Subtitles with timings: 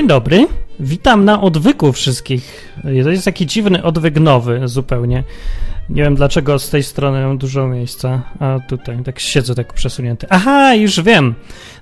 [0.00, 0.46] Dzień dobry.
[0.80, 2.74] Witam na odwyku wszystkich.
[2.82, 5.24] To jest taki dziwny odwyk nowy zupełnie.
[5.88, 10.26] Nie wiem dlaczego z tej strony mam dużo miejsca, a tutaj tak siedzę tak przesunięty.
[10.30, 11.34] Aha, już wiem.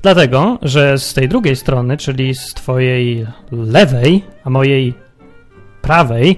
[0.03, 4.95] Dlatego, że z tej drugiej strony, czyli z twojej lewej, a mojej
[5.83, 6.37] prawej,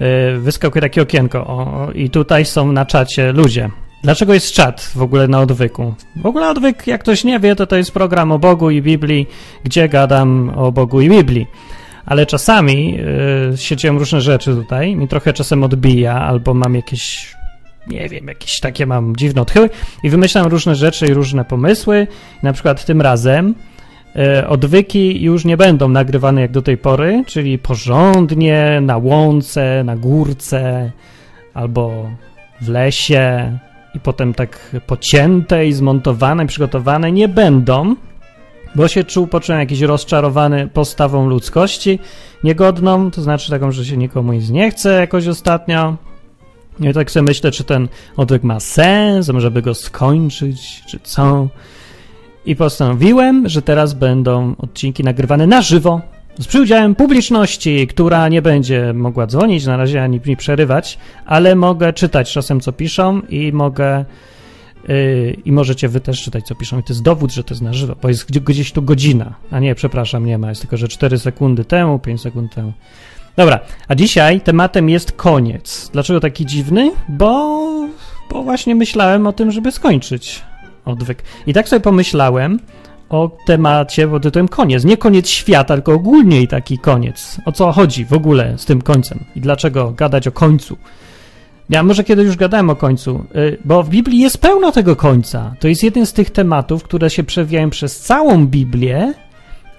[0.00, 3.70] yy, wyskakuje takie okienko o, i tutaj są na czacie ludzie.
[4.04, 5.94] Dlaczego jest czat w ogóle na odwyku?
[6.16, 9.26] W ogóle odwyk, jak ktoś nie wie, to to jest program o Bogu i Biblii,
[9.64, 11.46] gdzie gadam o Bogu i Biblii.
[12.06, 12.98] Ale czasami
[13.50, 17.34] yy, się różne rzeczy tutaj, mi trochę czasem odbija, albo mam jakieś,
[17.86, 19.70] nie wiem, jakieś takie mam dziwne odchyły
[20.02, 22.06] i wymyślam różne rzeczy i różne pomysły.
[22.42, 23.54] Na przykład tym razem
[24.14, 29.96] yy, odwyki już nie będą nagrywane jak do tej pory, czyli porządnie, na łące, na
[29.96, 30.92] górce,
[31.54, 32.10] albo
[32.60, 33.58] w lesie,
[33.94, 37.96] i potem tak pocięte i zmontowane, przygotowane nie będą,
[38.74, 41.98] bo się czuł, poczułem jakiś rozczarowany postawą ludzkości
[42.44, 45.96] niegodną, to znaczy taką, że się nikomu nic nie chce jakoś ostatnio.
[46.80, 51.48] I tak sobie myślę, czy ten odwyk ma sens, żeby go skończyć, czy co.
[52.46, 56.00] I postanowiłem, że teraz będą odcinki nagrywane na żywo,
[56.38, 61.92] z przyudziałem publiczności, która nie będzie mogła dzwonić na razie ani mi przerywać, ale mogę
[61.92, 64.04] czytać czasem, co piszą i mogę
[64.88, 66.78] yy, i możecie wy też czytać, co piszą.
[66.78, 69.60] I to jest dowód, że to jest na żywo, bo jest gdzieś tu godzina, a
[69.60, 72.72] nie, przepraszam, nie ma, jest tylko, że 4 sekundy temu, 5 sekund temu.
[73.36, 75.90] Dobra, a dzisiaj tematem jest koniec.
[75.92, 76.92] Dlaczego taki dziwny?
[77.08, 77.68] Bo,
[78.30, 80.42] bo właśnie myślałem o tym, żeby skończyć
[80.84, 81.22] odwyk.
[81.46, 82.60] I tak sobie pomyślałem,
[83.14, 84.84] o temacie pod tytułem koniec.
[84.84, 87.38] Nie koniec świata, tylko ogólnie taki koniec.
[87.44, 90.76] O co chodzi w ogóle z tym końcem i dlaczego gadać o końcu?
[91.70, 95.54] Ja może kiedyś już gadałem o końcu, y, bo w Biblii jest pełno tego końca.
[95.60, 99.14] To jest jeden z tych tematów, które się przewijają przez całą Biblię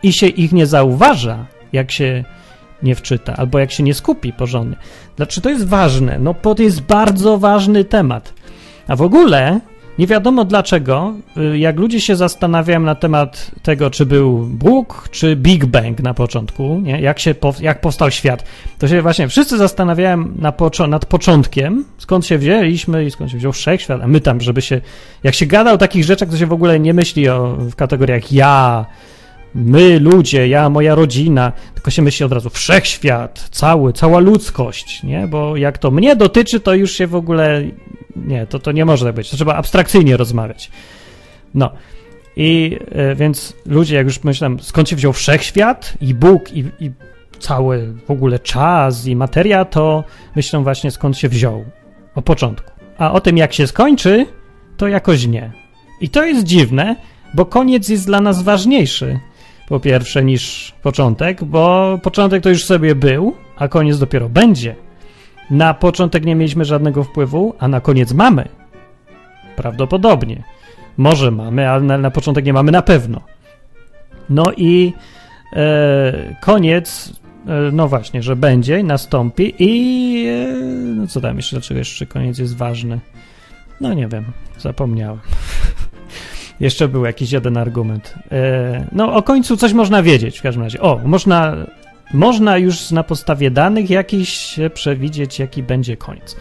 [0.03, 2.23] i się ich nie zauważa, jak się
[2.83, 4.75] nie wczyta, albo jak się nie skupi porządnie.
[5.17, 6.19] Dlaczego to jest ważne?
[6.19, 8.33] No, bo to jest bardzo ważny temat.
[8.87, 9.59] A w ogóle
[9.99, 11.13] nie wiadomo dlaczego,
[11.53, 16.13] y, jak ludzie się zastanawiają na temat tego, czy był Bóg, czy Big Bang na
[16.13, 17.01] początku, nie?
[17.01, 18.43] Jak, się, jak powstał świat,
[18.79, 20.53] to się właśnie wszyscy zastanawiałem na
[20.87, 24.81] nad początkiem, skąd się wzięliśmy i skąd się wziął wszechświat, a my tam, żeby się,
[25.23, 28.31] jak się gada o takich rzeczach, to się w ogóle nie myśli o, w kategoriach
[28.31, 28.85] ja,
[29.55, 35.27] my, ludzie, ja, moja rodzina, tylko się myśli od razu wszechświat, cały, cała ludzkość, nie?
[35.27, 37.63] Bo jak to mnie dotyczy, to już się w ogóle
[38.15, 39.29] nie, to, to nie może tak być.
[39.29, 40.71] To trzeba abstrakcyjnie rozmawiać.
[41.53, 41.71] No.
[42.35, 46.91] I e, więc ludzie, jak już myślałem, skąd się wziął wszechświat i Bóg i, i
[47.39, 50.03] cały w ogóle czas i materia, to
[50.35, 51.65] myślą właśnie skąd się wziął.
[52.15, 52.71] O początku.
[52.97, 54.25] A o tym, jak się skończy,
[54.77, 55.51] to jakoś nie.
[56.01, 56.95] I to jest dziwne,
[57.33, 59.19] bo koniec jest dla nas ważniejszy,
[59.67, 64.84] po pierwsze, niż początek, bo początek to już sobie był, a koniec dopiero będzie.
[65.49, 68.47] Na początek nie mieliśmy żadnego wpływu, a na koniec mamy.
[69.55, 70.43] Prawdopodobnie.
[70.97, 73.21] Może mamy, ale na, na początek nie mamy na pewno.
[74.29, 74.93] No i
[75.53, 77.13] e, koniec,
[77.47, 80.53] e, no właśnie, że będzie, nastąpi i e,
[80.95, 82.99] no co tam jeszcze, dlaczego jeszcze koniec jest ważny?
[83.81, 84.25] No nie wiem,
[84.57, 85.19] zapomniałem.
[86.59, 88.15] jeszcze był jakiś jeden argument.
[88.31, 90.81] E, no o końcu coś można wiedzieć w każdym razie.
[90.81, 91.55] O, można
[92.13, 96.35] można już na podstawie danych jakiś przewidzieć, jaki będzie koniec.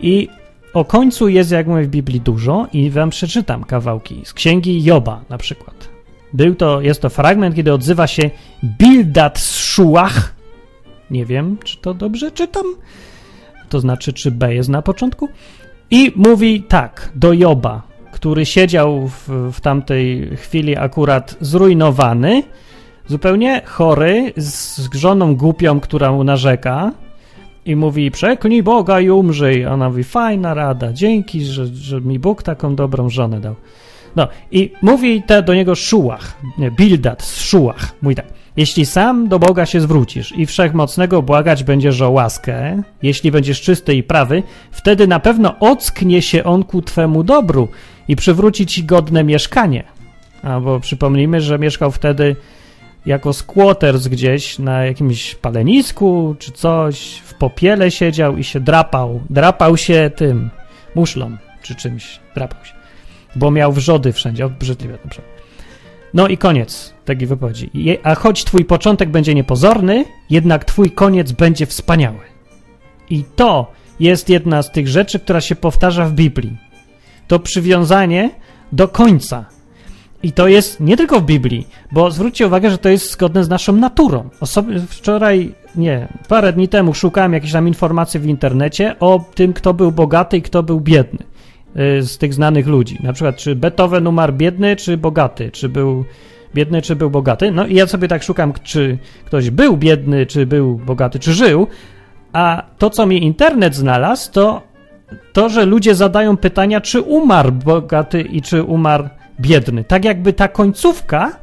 [0.00, 0.28] I
[0.74, 5.24] o końcu jest, jak mówię, w Biblii dużo i wam przeczytam kawałki z księgi Joba
[5.28, 5.88] na przykład.
[6.32, 8.30] Był to, jest to fragment, kiedy odzywa się
[8.64, 10.34] Bildat Szuach.
[11.10, 12.64] Nie wiem, czy to dobrze czytam.
[13.68, 15.28] To znaczy, czy B jest na początku.
[15.90, 17.82] I mówi tak do Joba,
[18.12, 22.42] który siedział w, w tamtej chwili akurat zrujnowany
[23.08, 26.92] zupełnie chory, z żoną głupią, która mu narzeka
[27.64, 29.66] i mówi, przeklnij Boga i umrzyj.
[29.66, 33.54] Ona mówi, fajna rada, dzięki, że, że mi Bóg taką dobrą żonę dał.
[34.16, 38.26] No i mówi te do niego Szułach, nie, Bildat z Szułach, mówi tak.
[38.56, 43.94] Jeśli sam do Boga się zwrócisz i wszechmocnego błagać będziesz o łaskę, jeśli będziesz czysty
[43.94, 47.68] i prawy, wtedy na pewno ocknie się on ku twemu dobru
[48.08, 49.84] i przywróci ci godne mieszkanie.
[50.42, 52.36] A bo przypomnijmy, że mieszkał wtedy
[53.08, 59.20] jako squatters gdzieś na jakimś palenisku czy coś, w popiele siedział i się drapał.
[59.30, 60.50] Drapał się tym
[60.94, 62.20] muszlą czy czymś.
[62.34, 62.72] Drapał się.
[63.36, 65.32] Bo miał wrzody wszędzie, obrzydliwe na przykład.
[66.14, 67.70] No i koniec takiej wypowiedzi.
[68.02, 72.20] A choć twój początek będzie niepozorny, jednak twój koniec będzie wspaniały.
[73.10, 76.56] I to jest jedna z tych rzeczy, która się powtarza w Biblii.
[77.28, 78.30] To przywiązanie
[78.72, 79.57] do końca.
[80.22, 83.48] I to jest nie tylko w Biblii, bo zwróćcie uwagę, że to jest zgodne z
[83.48, 84.28] naszą naturą.
[84.40, 89.74] Osoby, wczoraj, nie, parę dni temu szukałem jakiejś tam informacji w internecie o tym, kto
[89.74, 91.18] był bogaty i kto był biedny
[91.98, 92.98] y, z tych znanych ludzi.
[93.02, 96.04] Na przykład, czy Beethoven umarł biedny, czy bogaty, czy był
[96.54, 97.50] biedny, czy był bogaty.
[97.50, 101.66] No i ja sobie tak szukam, czy ktoś był biedny, czy był bogaty, czy żył.
[102.32, 104.62] A to, co mi internet znalazł, to
[105.32, 109.08] to, że ludzie zadają pytania, czy umarł bogaty i czy umarł
[109.40, 109.84] biedny.
[109.84, 111.36] Tak jakby ta końcówka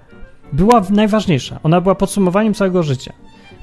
[0.53, 1.59] była najważniejsza.
[1.63, 3.13] Ona była podsumowaniem całego życia.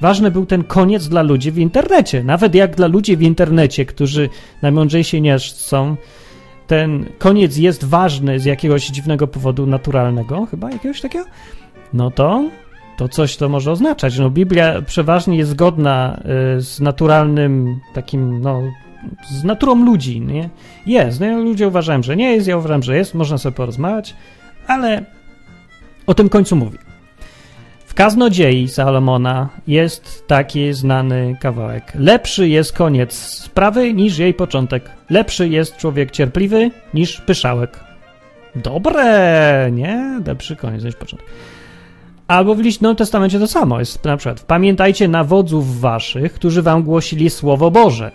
[0.01, 2.25] Ważny był ten koniec dla ludzi w internecie.
[2.25, 4.29] Nawet jak dla ludzi w internecie, którzy
[4.63, 5.97] najmądrzejsi nie są,
[6.67, 11.25] ten koniec jest ważny z jakiegoś dziwnego powodu naturalnego, chyba jakiegoś takiego,
[11.93, 12.45] no to
[12.97, 14.19] to coś to może oznaczać.
[14.19, 16.23] No, Biblia przeważnie jest zgodna
[16.57, 18.63] y, z naturalnym takim, no,
[19.31, 20.49] z naturą ludzi, nie?
[20.87, 21.21] Jest.
[21.21, 24.17] No, ludzie uważają, że nie jest, ja uważam, że jest, można sobie porozmawiać,
[24.67, 25.05] ale
[26.07, 26.79] o tym końcu mówi.
[27.87, 31.93] W kaznodziei Salomona jest taki znany kawałek.
[31.95, 34.91] Lepszy jest koniec sprawy niż jej początek.
[35.11, 37.81] Lepszy jest człowiek cierpliwy niż pyszałek.
[38.55, 40.21] Dobre, nie?
[40.27, 41.29] Lepszy koniec niż początek.
[42.29, 44.41] Albo w Nowym Testamencie to samo jest na przykład.
[44.41, 48.11] Pamiętajcie na wodzów waszych, którzy wam głosili Słowo Boże.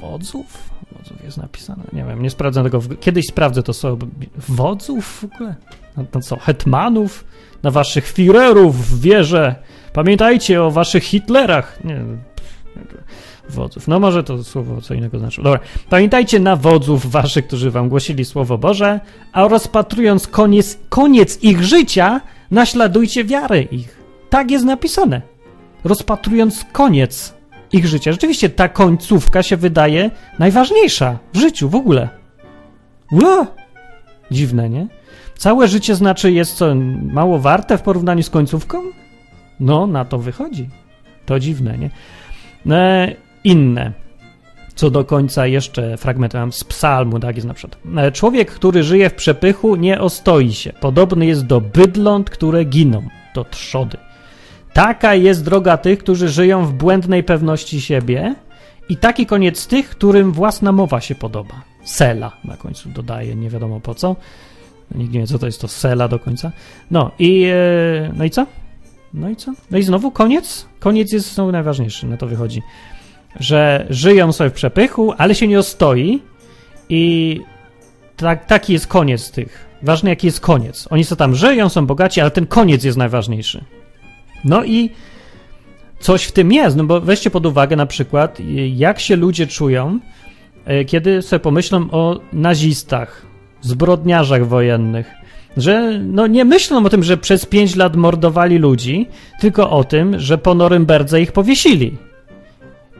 [0.00, 0.70] Wodzów?
[0.92, 1.82] Wodzów jest napisane.
[1.92, 2.80] Nie wiem, nie sprawdzę tego.
[3.00, 4.06] Kiedyś sprawdzę to słowo.
[4.48, 5.54] Wodzów w ogóle?
[5.96, 7.24] No to co, hetmanów?
[7.62, 9.54] Na waszych Führerów w wierze.
[9.92, 11.84] Pamiętajcie o waszych Hitlerach.
[11.84, 12.00] Nie,
[13.48, 13.88] wodzów.
[13.88, 15.42] No może to słowo co innego znaczy.
[15.42, 15.60] Dobra.
[15.90, 19.00] Pamiętajcie na wodzów waszych, którzy wam głosili Słowo Boże,
[19.32, 22.20] a rozpatrując koniec, koniec ich życia,
[22.50, 23.98] naśladujcie wiarę ich.
[24.30, 25.22] Tak jest napisane.
[25.84, 27.34] Rozpatrując koniec
[27.74, 28.12] ich życia.
[28.12, 32.08] Rzeczywiście ta końcówka się wydaje najważniejsza w życiu w ogóle.
[33.12, 33.46] Ua!
[34.30, 34.86] Dziwne, nie?
[35.38, 38.82] Całe życie znaczy jest co, mało warte w porównaniu z końcówką?
[39.60, 40.68] No, na to wychodzi.
[41.26, 41.90] To dziwne, nie?
[42.70, 43.92] E, inne.
[44.74, 47.80] Co do końca jeszcze fragment mam z psalmu, tak jest na przykład.
[47.96, 50.72] E, człowiek, który żyje w przepychu, nie ostoi się.
[50.72, 53.02] Podobny jest do bydląt, które giną,
[53.34, 53.98] do trzody.
[54.74, 58.34] Taka jest droga tych, którzy żyją w błędnej pewności siebie
[58.88, 61.54] i taki koniec tych, którym własna mowa się podoba.
[61.84, 64.16] Sela na końcu dodaje, nie wiadomo po co.
[64.94, 66.52] Nikt nie wie, co to jest to sela do końca.
[66.90, 68.46] No i, e, no i co?
[69.14, 69.52] No i co?
[69.70, 70.66] No i znowu koniec?
[70.80, 72.62] Koniec jest znowu najważniejszy, na to wychodzi.
[73.40, 76.22] Że żyją sobie w przepychu, ale się nie ostoi
[76.88, 77.40] i
[78.16, 79.66] tak, taki jest koniec tych.
[79.82, 80.88] Ważny jaki jest koniec.
[80.90, 83.64] Oni co tam żyją, są bogaci, ale ten koniec jest najważniejszy.
[84.44, 84.90] No i
[86.00, 88.38] coś w tym jest, no bo weźcie pod uwagę na przykład,
[88.74, 90.00] jak się ludzie czują,
[90.64, 93.26] e, kiedy sobie pomyślą o nazistach,
[93.60, 95.10] zbrodniarzach wojennych,
[95.56, 99.06] że no nie myślą o tym, że przez pięć lat mordowali ludzi,
[99.40, 101.96] tylko o tym, że po Norymberdze ich powiesili.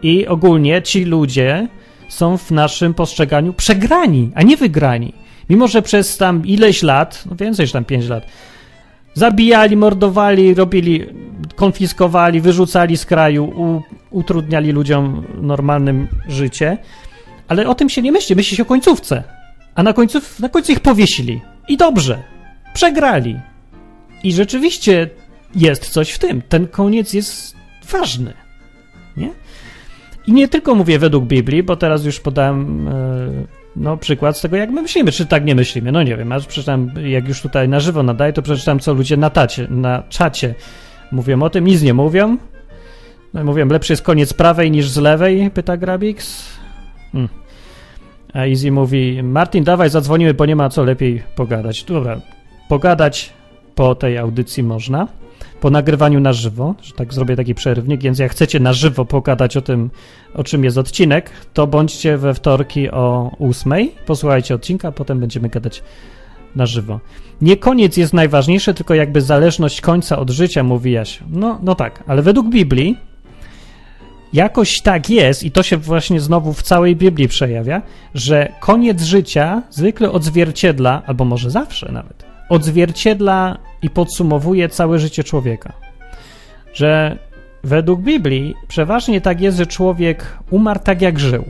[0.03, 1.69] I ogólnie ci ludzie
[2.09, 5.13] są w naszym postrzeganiu przegrani, a nie wygrani.
[5.51, 8.27] Mimo, że przez tam ileś lat, no więcej niż tam pięć lat,
[9.15, 11.07] zabijali, mordowali, robili,
[11.57, 16.79] konfiskowali, wyrzucali z kraju, u, utrudniali ludziom normalnym życie,
[17.49, 19.23] ale o tym się nie myśli, myśli się o końcówce.
[19.75, 21.41] A na końcu, na końcu ich powiesili.
[21.69, 22.23] I dobrze.
[22.75, 23.41] Przegrali.
[24.25, 25.11] I rzeczywiście
[25.55, 26.43] jest coś w tym.
[26.43, 27.57] Ten koniec jest
[27.93, 28.33] ważny.
[29.17, 29.31] Nie?
[30.27, 32.93] I nie tylko mówię według Biblii, bo teraz już podałem e,
[33.77, 35.93] no, przykład z tego, jak my myślimy, czy tak nie myślimy.
[35.93, 39.17] No nie wiem, a przeczytam, jak już tutaj na żywo nadaję, to przeczytam, co ludzie
[39.17, 40.55] na, tacie, na czacie
[41.13, 41.67] mówią o tym.
[41.67, 42.37] Nic nie mówią.
[43.35, 46.49] No, mówią, lepszy jest koniec prawej niż z lewej, pyta Grabix.
[47.13, 47.29] Hmm.
[48.35, 51.85] A Easy mówi, Martin, dawaj, zadzwonimy, bo nie ma co lepiej pogadać.
[51.85, 52.21] Dobra,
[52.69, 53.33] pogadać
[53.75, 55.09] po tej audycji można,
[55.65, 59.57] po nagrywaniu na żywo, że tak zrobię taki przerywnik, więc jak chcecie na żywo pogadać
[59.57, 59.91] o tym,
[60.35, 65.49] o czym jest odcinek, to bądźcie we wtorki o ósmej, posłuchajcie odcinka, a potem będziemy
[65.49, 65.83] gadać
[66.57, 67.01] na żywo.
[67.41, 71.21] Nie koniec jest najważniejszy, tylko jakby zależność końca od życia, mówi Jaś.
[71.31, 72.97] No, no tak, ale według Biblii
[74.33, 77.83] jakoś tak jest, i to się właśnie znowu w całej Biblii przejawia,
[78.15, 85.73] że koniec życia zwykle odzwierciedla, albo może zawsze nawet, odzwierciedla i podsumowuje całe życie człowieka.
[86.75, 87.19] Że
[87.65, 91.45] według Biblii przeważnie tak jest, że człowiek umarł tak jak żył.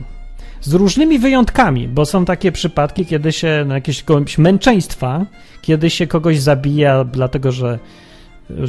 [0.61, 4.03] Z różnymi wyjątkami, bo są takie przypadki, kiedy się na jakieś
[4.37, 5.25] męczeństwa,
[5.61, 7.79] kiedy się kogoś zabija, dlatego że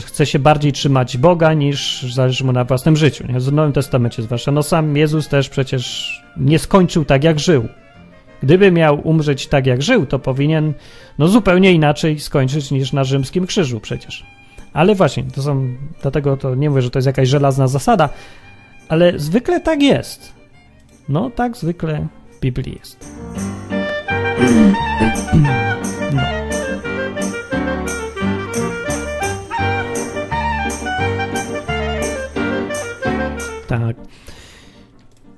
[0.06, 3.26] chce się bardziej trzymać Boga niż zależy mu na własnym życiu.
[3.26, 3.40] Nie?
[3.40, 4.52] W Nowym Testamencie zwłaszcza.
[4.52, 7.68] No sam Jezus też przecież nie skończył tak, jak żył.
[8.42, 10.74] Gdyby miał umrzeć tak, jak żył, to powinien
[11.18, 14.26] no zupełnie inaczej skończyć niż na rzymskim krzyżu przecież.
[14.72, 18.08] Ale właśnie, to są, dlatego to nie mówię, że to jest jakaś żelazna zasada,
[18.88, 20.32] ale zwykle tak jest.
[21.08, 23.16] No, tak zwykle w Biblii jest.
[26.12, 26.22] No.
[33.66, 33.96] Tak.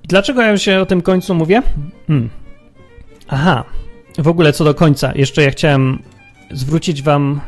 [0.05, 1.63] Dlaczego ja się o tym końcu mówię?
[2.07, 2.31] Hmm.
[3.29, 3.65] Aha.
[4.19, 6.03] W ogóle co do końca, jeszcze ja chciałem
[6.51, 7.41] zwrócić wam.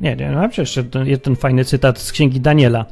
[0.00, 2.86] Nie, nie, mam jeszcze ten, ten fajny cytat z księgi Daniela.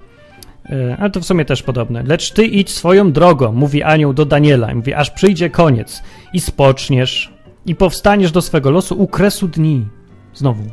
[0.70, 2.02] E, ale to w sumie też podobne.
[2.02, 4.74] Lecz ty idź swoją drogą, mówi anioł do Daniela.
[4.74, 7.32] Mówi, aż przyjdzie koniec i spoczniesz
[7.66, 9.88] i powstaniesz do swego losu u kresu dni.
[10.34, 10.64] Znowu.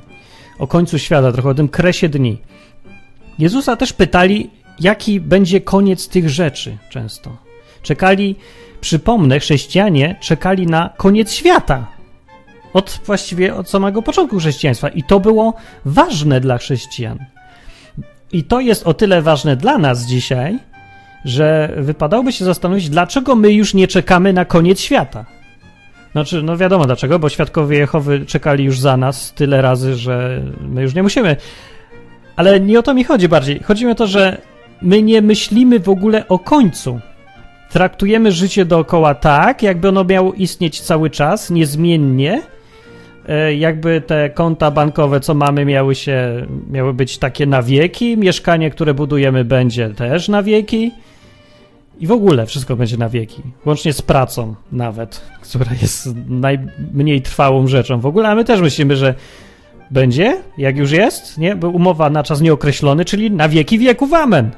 [0.59, 2.37] O końcu świata, trochę o tym kresie dni.
[3.39, 4.49] Jezusa też pytali,
[4.79, 7.37] jaki będzie koniec tych rzeczy często.
[7.81, 8.35] Czekali,
[8.81, 11.87] przypomnę, chrześcijanie czekali na koniec świata.
[12.73, 14.89] Od właściwie od samego początku chrześcijaństwa.
[14.89, 15.53] I to było
[15.85, 17.17] ważne dla chrześcijan.
[18.31, 20.59] I to jest o tyle ważne dla nas dzisiaj,
[21.25, 25.25] że wypadałoby się zastanowić, dlaczego my już nie czekamy na koniec świata.
[26.11, 30.81] Znaczy, no wiadomo dlaczego, bo świadkowie Jehowy czekali już za nas tyle razy, że my
[30.81, 31.35] już nie musimy.
[32.35, 33.59] Ale nie o to mi chodzi bardziej.
[33.63, 34.41] Chodzi mi o to, że
[34.81, 36.99] my nie myślimy w ogóle o końcu.
[37.69, 42.41] Traktujemy życie dookoła tak, jakby ono miało istnieć cały czas, niezmiennie,
[43.27, 48.71] E, jakby te konta bankowe, co mamy, miały się, miały być takie na wieki, mieszkanie,
[48.71, 50.91] które budujemy, będzie też na wieki.
[51.99, 57.67] I w ogóle wszystko będzie na wieki, łącznie z pracą nawet, która jest najmniej trwałą
[57.67, 59.15] rzeczą w ogóle, a my też myślimy, że
[59.91, 61.55] będzie, jak już jest, nie?
[61.55, 64.51] Bo umowa na czas nieokreślony, czyli na wieki wieków amen.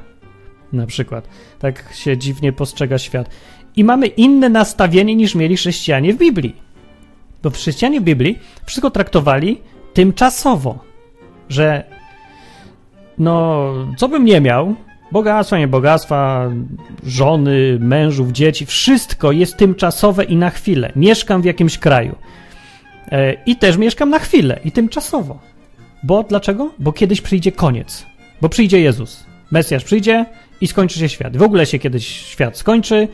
[0.72, 1.28] Na przykład.
[1.58, 3.30] Tak się dziwnie postrzega świat.
[3.76, 6.56] I mamy inne nastawienie niż mieli chrześcijanie w Biblii.
[7.42, 9.60] Bo chrześcijanie w Biblii wszystko traktowali
[9.94, 10.78] tymczasowo,
[11.48, 11.84] że
[13.18, 14.74] no, co bym nie miał,
[15.12, 16.50] bogactwa, nie bogactwa,
[17.06, 20.92] żony, mężów, dzieci, wszystko jest tymczasowe i na chwilę.
[20.96, 22.16] Mieszkam w jakimś kraju.
[23.12, 25.38] E, I też mieszkam na chwilę i tymczasowo.
[26.02, 26.70] Bo dlaczego?
[26.78, 28.06] Bo kiedyś przyjdzie koniec.
[28.40, 29.24] Bo przyjdzie Jezus.
[29.50, 30.26] Mesjasz przyjdzie
[30.60, 31.36] i skończy się świat.
[31.36, 33.08] W ogóle się kiedyś świat skończy,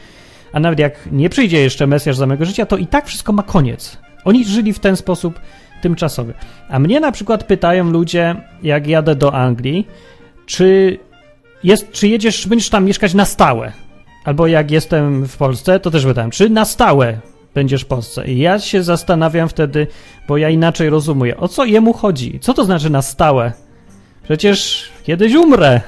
[0.53, 3.43] a nawet jak nie przyjdzie jeszcze Mesjasz za mego życia, to i tak wszystko ma
[3.43, 3.99] koniec.
[4.25, 5.41] Oni żyli w ten sposób
[5.83, 6.35] tymczasowy.
[6.69, 9.87] A mnie na przykład pytają ludzie, jak jadę do Anglii,
[10.47, 10.99] czy,
[11.65, 13.73] jest, czy jedziesz, będziesz tam mieszkać na stałe?
[14.25, 17.19] Albo jak jestem w Polsce, to też pytałem, czy na stałe
[17.55, 18.26] będziesz w Polsce?
[18.26, 19.87] I ja się zastanawiam wtedy,
[20.29, 22.38] bo ja inaczej rozumiem, o co jemu chodzi?
[22.41, 23.53] Co to znaczy na stałe?
[24.23, 25.81] Przecież kiedyś umrę.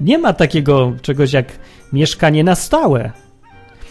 [0.00, 1.58] Nie ma takiego czegoś jak
[1.92, 3.12] mieszkanie na stałe.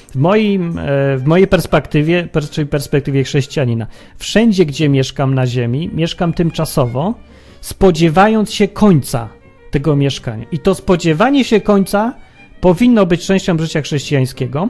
[0.09, 3.87] W, moim, e, w mojej perspektywie, czyli perspektywie chrześcijanina,
[4.17, 7.13] wszędzie, gdzie mieszkam na ziemi, mieszkam tymczasowo,
[7.61, 9.29] spodziewając się końca
[9.71, 10.45] tego mieszkania.
[10.51, 12.13] I to spodziewanie się końca
[12.61, 14.69] powinno być częścią życia chrześcijańskiego.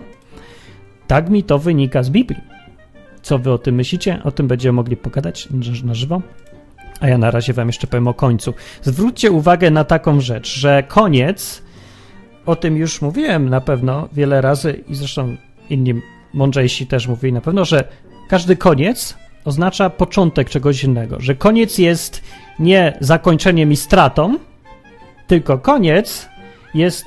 [1.08, 2.42] Tak mi to wynika z Biblii.
[3.22, 4.20] Co wy o tym myślicie?
[4.24, 5.48] O tym będziemy mogli pogadać
[5.84, 6.22] na żywo.
[7.00, 8.54] A ja na razie wam jeszcze powiem o końcu.
[8.82, 11.62] Zwróćcie uwagę na taką rzecz, że koniec
[12.46, 15.36] o tym już mówiłem na pewno wiele razy i zresztą
[15.70, 15.94] inni
[16.34, 17.84] mądrzejsi też mówili na pewno, że
[18.30, 22.22] każdy koniec oznacza początek czegoś innego, że koniec jest
[22.60, 24.38] nie zakończeniem i stratą,
[25.28, 26.30] tylko koniec
[26.74, 27.06] jest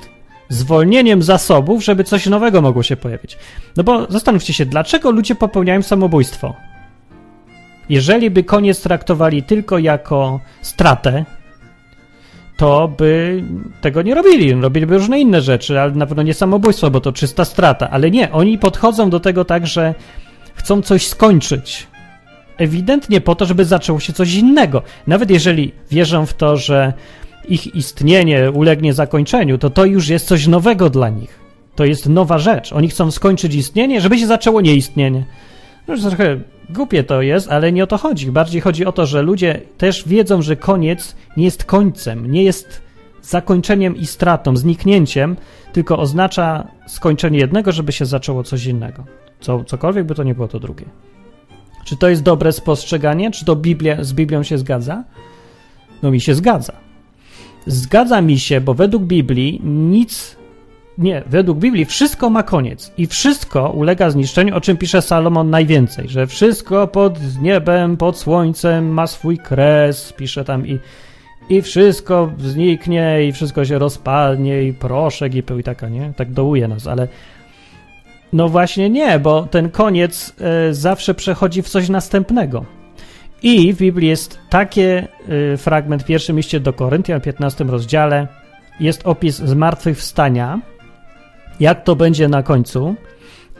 [0.49, 3.39] zwolnieniem zasobów, żeby coś nowego mogło się pojawić.
[3.77, 6.55] No bo zastanówcie się, dlaczego ludzie popełniają samobójstwo?
[7.93, 11.25] Jeżeli by koniec traktowali tylko jako stratę,
[12.57, 13.43] to by
[13.81, 14.53] tego nie robili.
[14.55, 17.91] Robiliby różne inne rzeczy, ale na pewno nie samobójstwo, bo to czysta strata.
[17.91, 19.95] Ale nie, oni podchodzą do tego tak, że
[20.55, 21.87] chcą coś skończyć.
[22.57, 24.83] Ewidentnie po to, żeby zaczęło się coś innego.
[25.07, 26.93] Nawet jeżeli wierzą w to, że
[27.49, 31.41] ich istnienie ulegnie zakończeniu, to to już jest coś nowego dla nich.
[31.75, 32.73] To jest nowa rzecz.
[32.73, 35.25] Oni chcą skończyć istnienie, żeby się zaczęło nieistnienie.
[35.89, 38.33] No już trochę głupie to jest, ale nie o to chodzi.
[38.33, 42.83] Bardziej chodzi o to, że ludzie też wiedzą, że koniec nie jest końcem, nie jest
[43.23, 45.37] zakończeniem i stratą, zniknięciem,
[45.73, 49.05] tylko oznacza skończenie jednego, żeby się zaczęło coś innego.
[49.41, 50.85] Co, cokolwiek by to nie było, to drugie.
[51.85, 53.31] Czy to jest dobre spostrzeganie?
[53.31, 55.05] Czy to Biblia, z Biblią się zgadza?
[56.03, 56.73] No mi się zgadza.
[57.67, 60.37] Zgadza mi się, bo według Biblii nic
[60.99, 66.09] nie, według Biblii wszystko ma koniec i wszystko ulega zniszczeniu, o czym pisze Salomon najwięcej,
[66.09, 70.79] że wszystko pod niebem, pod słońcem ma swój kres, pisze tam i,
[71.49, 76.13] i wszystko zniknie i wszystko się rozpadnie i proszek i pył i taka, nie?
[76.17, 77.09] Tak dołuje nas, ale
[78.33, 80.35] No właśnie nie, bo ten koniec
[80.71, 82.65] y, zawsze przechodzi w coś następnego.
[83.43, 85.07] I w Biblii jest taki y,
[85.57, 88.29] fragment w pierwszym liście do Koryntian, 15 rozdziale.
[88.81, 90.61] Jest opis zmartwychwstania,
[91.61, 92.95] jak to będzie na końcu.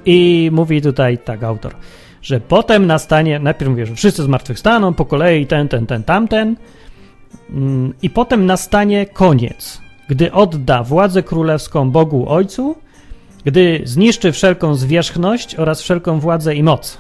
[0.05, 1.75] I mówi tutaj tak autor,
[2.23, 6.57] że potem nastanie, najpierw mówię, że wszyscy zmartwychwstaną po kolei, ten, ten, ten, tamten.
[7.51, 12.77] Mm, I potem nastanie koniec, gdy odda władzę królewską Bogu Ojcu,
[13.45, 16.99] gdy zniszczy wszelką zwierzchność oraz wszelką władzę i moc.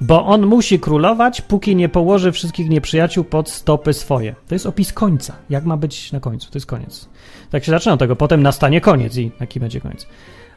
[0.00, 4.34] Bo on musi królować, póki nie położy wszystkich nieprzyjaciół pod stopy swoje.
[4.48, 5.36] To jest opis końca.
[5.50, 6.50] Jak ma być na końcu?
[6.50, 7.08] To jest koniec.
[7.50, 8.16] Tak się zaczyna tego.
[8.16, 10.06] Potem nastanie koniec i taki będzie koniec.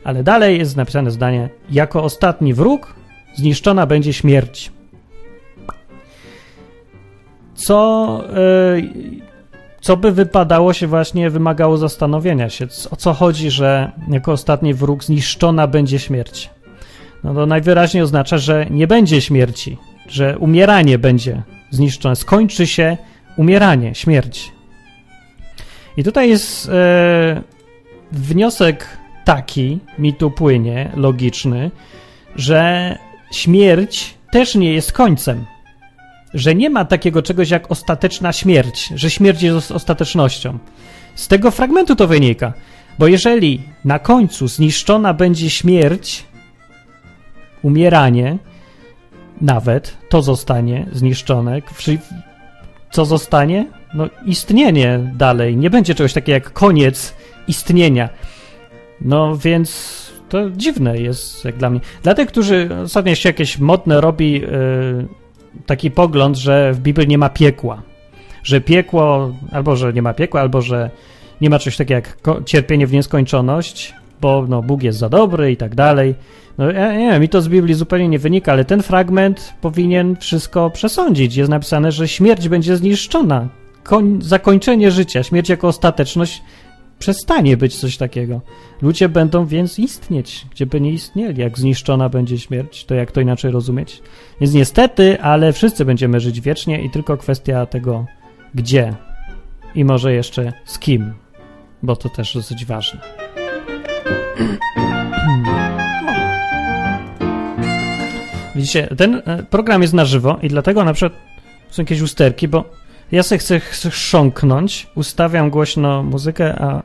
[0.03, 2.95] Ale dalej jest napisane zdanie: Jako ostatni wróg
[3.35, 4.71] zniszczona będzie śmierć.
[7.53, 8.23] Co,
[8.75, 9.19] yy,
[9.81, 15.03] co by wypadało się właśnie, wymagało zastanowienia się, o co chodzi, że jako ostatni wróg
[15.03, 16.49] zniszczona będzie śmierć.
[17.23, 22.97] No to najwyraźniej oznacza, że nie będzie śmierci, że umieranie będzie zniszczone, skończy się
[23.37, 24.51] umieranie, śmierć.
[25.97, 27.41] I tutaj jest e,
[28.11, 31.71] wniosek taki, mi tu płynie, logiczny,
[32.35, 32.95] że
[33.31, 35.45] śmierć też nie jest końcem.
[36.33, 40.57] Że nie ma takiego czegoś jak ostateczna śmierć, że śmierć jest ostatecznością.
[41.15, 42.53] Z tego fragmentu to wynika.
[42.99, 46.25] Bo jeżeli na końcu zniszczona będzie śmierć,
[47.61, 48.37] umieranie,
[49.41, 51.61] nawet to zostanie zniszczone,
[52.91, 53.65] co zostanie?
[53.93, 55.57] No istnienie dalej.
[55.57, 57.15] Nie będzie czegoś takiego jak koniec
[57.47, 58.09] istnienia.
[59.01, 59.99] No więc
[60.29, 61.79] to dziwne jest jak dla mnie.
[62.03, 65.07] Dla tych, którzy ostatnio się jakieś modne robi yy,
[65.65, 67.81] taki pogląd, że w Biblii nie ma piekła.
[68.43, 70.89] Że piekło, albo że nie ma piekła, albo że
[71.41, 75.57] nie ma czegoś takiego jak cierpienie w nieskończoność, bo no, Bóg jest za dobry i
[75.57, 76.15] tak dalej.
[76.57, 80.15] No ja nie wiem, mi to z Biblii zupełnie nie wynika, ale ten fragment powinien
[80.15, 81.35] wszystko przesądzić.
[81.35, 83.47] Jest napisane, że śmierć będzie zniszczona.
[83.83, 86.41] Koń, zakończenie życia, śmierć jako ostateczność
[86.99, 88.41] przestanie być coś takiego.
[88.81, 91.41] Ludzie będą więc istnieć, gdzie by nie istnieli.
[91.41, 94.01] Jak zniszczona będzie śmierć, to jak to inaczej rozumieć?
[94.41, 98.05] Więc niestety, ale wszyscy będziemy żyć wiecznie i tylko kwestia tego,
[98.55, 98.93] gdzie
[99.75, 101.13] i może jeszcze z kim,
[101.83, 103.38] bo to też dosyć ważne.
[108.59, 111.21] Widzicie, ten e, program jest na żywo i dlatego na przykład
[111.69, 112.69] są jakieś usterki, bo
[113.11, 116.83] ja sobie chcę chrząknąć, ustawiam głośno muzykę, a,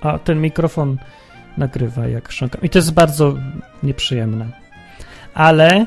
[0.00, 0.98] a ten mikrofon
[1.56, 2.62] nagrywa jak chrząkam.
[2.62, 3.34] I to jest bardzo
[3.82, 4.46] nieprzyjemne.
[5.34, 5.86] Ale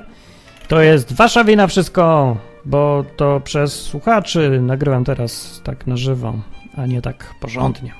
[0.67, 6.33] to jest wasza wina wszystko, bo to przez słuchaczy nagrywam teraz tak na żywo,
[6.77, 7.93] a nie tak porządnie.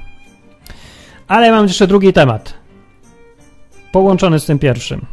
[1.28, 2.54] Ale mam jeszcze drugi temat.
[3.92, 5.06] Połączony z tym pierwszym.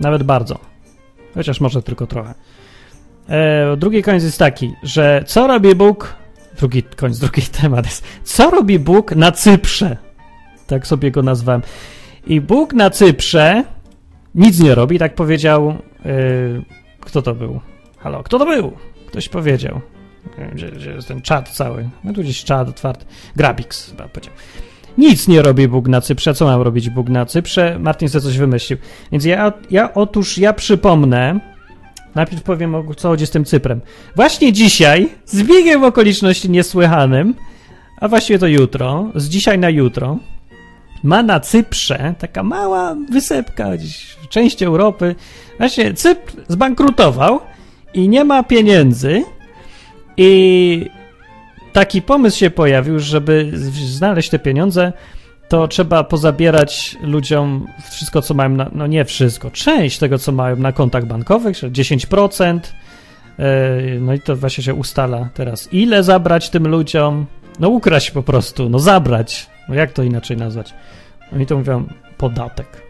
[0.00, 0.68] Nawet bardzo.
[1.34, 2.34] Chociaż może tylko trochę.
[3.28, 6.14] E, drugi koniec jest taki, że co robi Bóg?
[6.58, 8.04] Drugi koniec, drugi temat jest.
[8.24, 9.96] Co robi Bóg na Cyprze?
[10.66, 11.62] Tak sobie go nazwałem.
[12.26, 13.64] I Bóg na Cyprze
[14.34, 15.68] nic nie robi, tak powiedział.
[15.70, 15.78] E,
[17.00, 17.60] kto to był?
[17.98, 18.72] Halo, kto to był?
[19.06, 19.80] Ktoś powiedział.
[20.52, 21.88] Gdzie, gdzie jest ten czat cały?
[22.04, 23.04] No tu gdzieś czat otwarty.
[23.36, 24.34] Grabix chyba powiedział.
[24.98, 26.34] Nic nie robi Bóg na Cyprze.
[26.34, 27.78] Co mam robić Bóg na Cyprze?
[27.80, 28.78] Martin sobie coś wymyślił.
[29.12, 31.40] Więc ja, ja otóż ja przypomnę,
[32.14, 33.80] najpierw powiem o co chodzi z tym Cyprem.
[34.16, 37.34] Właśnie dzisiaj, z biegiem okoliczności niesłychanym,
[38.00, 40.18] a właściwie to jutro, z dzisiaj na jutro,
[41.02, 45.14] ma na Cyprze, taka mała wysepka gdzieś w części Europy,
[45.58, 47.40] właśnie Cypr zbankrutował
[47.94, 49.24] i nie ma pieniędzy
[50.16, 50.90] i
[51.72, 53.50] taki pomysł się pojawił, żeby
[53.86, 54.92] znaleźć te pieniądze,
[55.48, 60.56] to trzeba pozabierać ludziom wszystko, co mają, na, no nie wszystko, część tego, co mają
[60.56, 62.58] na kontach bankowych, 10%.
[63.38, 65.68] E, no i to właśnie się ustala teraz.
[65.72, 67.26] Ile zabrać tym ludziom?
[67.60, 69.46] No ukraść po prostu, no zabrać.
[69.68, 70.74] No jak to inaczej nazwać?
[71.32, 71.86] Oni to mówią
[72.18, 72.88] podatek.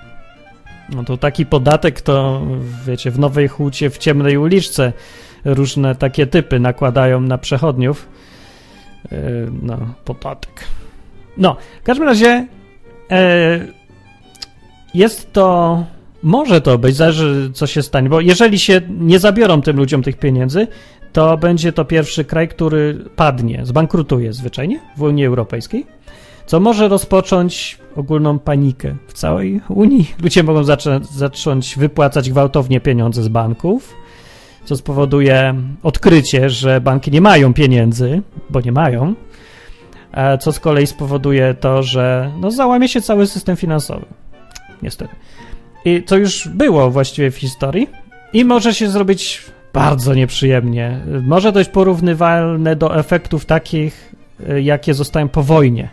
[0.89, 2.43] No to taki podatek to,
[2.87, 4.93] wiecie, w Nowej Hucie, w ciemnej uliczce
[5.45, 8.09] różne takie typy nakładają na przechodniów
[9.13, 9.17] E,
[9.63, 10.65] no, podatek.
[11.37, 12.47] No, w każdym razie
[13.11, 13.67] e,
[14.95, 15.85] jest to,
[16.23, 20.19] może to być, zależy co się stanie, bo jeżeli się nie zabiorą tym ludziom tych
[20.19, 20.67] pieniędzy,
[21.13, 25.87] to będzie to pierwszy kraj, który padnie, zbankrutuje zwyczajnie w Unii Europejskiej,
[26.47, 30.15] co może rozpocząć ogólną panikę w całej Unii.
[30.23, 30.65] Ludzie mogą
[31.11, 33.95] zacząć wypłacać gwałtownie pieniądze z banków,
[34.69, 39.15] co spowoduje odkrycie, że banki nie mają pieniędzy, bo nie mają,
[40.41, 44.07] co z kolei spowoduje to, że no, załamie się cały system finansowy.
[44.83, 45.15] Niestety.
[45.85, 47.89] I to już było właściwie w historii
[48.33, 51.01] i może się zrobić bardzo nieprzyjemnie.
[51.23, 54.15] Może dojść porównywalne do efektów takich,
[54.49, 55.89] e, jakie zostają po wojnie.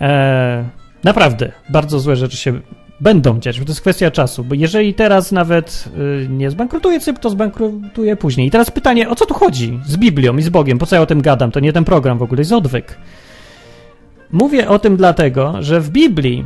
[0.00, 0.64] E,
[1.04, 2.60] naprawdę, bardzo złe rzeczy się
[3.00, 5.84] będą bo to jest kwestia czasu, bo jeżeli teraz nawet
[6.24, 8.46] y, nie zbankrutuje Cypr, to zbankrutuje później.
[8.46, 10.78] I teraz pytanie, o co tu chodzi z Biblią i z Bogiem?
[10.78, 11.50] Po co ja o tym gadam?
[11.50, 12.98] To nie ten program w ogóle, jest odwyk.
[14.32, 16.44] Mówię o tym dlatego, że w Biblii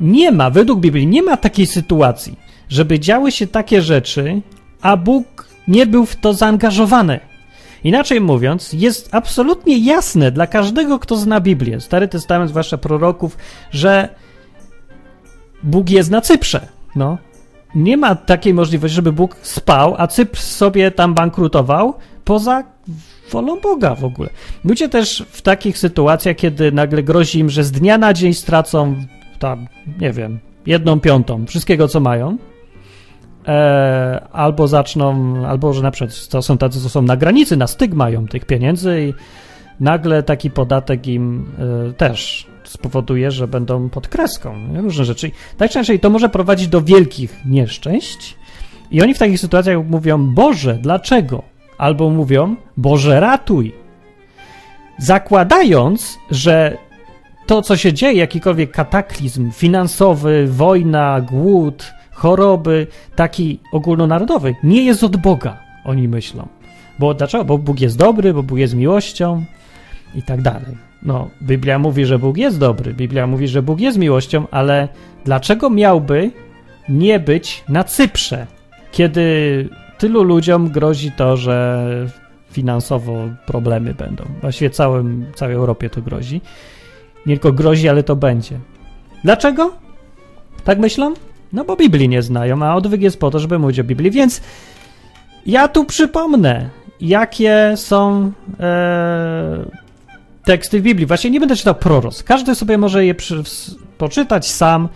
[0.00, 4.42] nie ma, według Biblii, nie ma takiej sytuacji, żeby działy się takie rzeczy,
[4.82, 7.20] a Bóg nie był w to zaangażowany.
[7.84, 13.36] Inaczej mówiąc, jest absolutnie jasne dla każdego, kto zna Biblię, Stary Testament, zwłaszcza proroków,
[13.70, 14.08] że
[15.64, 16.68] Bóg jest na Cyprze.
[16.96, 17.18] No.
[17.74, 22.64] Nie ma takiej możliwości, żeby Bóg spał, a Cypr sobie tam bankrutował poza
[23.30, 24.30] wolą Boga w ogóle.
[24.64, 28.94] Ludzie też w takich sytuacjach, kiedy nagle grozi im, że z dnia na dzień stracą
[29.38, 29.66] tam,
[30.00, 32.38] nie wiem, jedną piątą wszystkiego, co mają,
[33.48, 37.66] e, albo zaczną, albo że na przykład to są tacy, co są na granicy, na
[37.66, 39.14] styk mają tych pieniędzy i
[39.80, 41.46] nagle taki podatek im
[41.88, 44.54] e, też spowoduje, że będą pod kreską.
[44.82, 45.30] Różne rzeczy.
[45.56, 48.36] Tak czy inaczej, to może prowadzić do wielkich nieszczęść.
[48.90, 51.42] I oni w takich sytuacjach mówią: Boże, dlaczego?
[51.78, 53.74] Albo mówią: Boże, ratuj.
[54.98, 56.78] Zakładając, że
[57.46, 65.16] to, co się dzieje, jakikolwiek kataklizm finansowy, wojna, głód, choroby, taki ogólnonarodowy, nie jest od
[65.16, 66.48] Boga, oni myślą.
[66.98, 67.44] Bo dlaczego?
[67.44, 69.44] Bo Bóg jest dobry, bo Bóg jest miłością
[70.14, 70.76] i tak dalej.
[71.04, 74.88] No, Biblia mówi, że Bóg jest dobry, Biblia mówi, że Bóg jest miłością, ale
[75.24, 76.30] dlaczego miałby
[76.88, 78.46] nie być na Cyprze,
[78.92, 81.86] kiedy tylu ludziom grozi to, że
[82.50, 84.24] finansowo problemy będą?
[84.40, 86.40] Właściwie całym, całej Europie to grozi.
[87.26, 88.58] Nie tylko grozi, ale to będzie.
[89.24, 89.72] Dlaczego?
[90.64, 91.14] Tak myślą?
[91.52, 94.42] No bo Biblii nie znają, a odwyk jest po to, żeby mówić o Biblii, więc
[95.46, 99.83] ja tu przypomnę, jakie są e,
[100.44, 101.06] teksty w Biblii.
[101.06, 102.22] Właśnie nie będę czytał proroc.
[102.22, 103.42] Każdy sobie może je przy,
[103.98, 104.88] poczytać sam.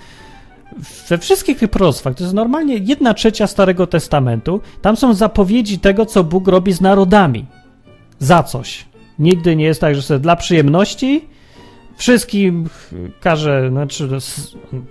[1.08, 6.06] We wszystkich tych proroctwach, to jest normalnie jedna trzecia Starego Testamentu, tam są zapowiedzi tego,
[6.06, 7.46] co Bóg robi z narodami.
[8.18, 8.84] Za coś.
[9.18, 11.24] Nigdy nie jest tak, że sobie dla przyjemności
[11.96, 12.68] wszystkim
[13.20, 14.08] każe, znaczy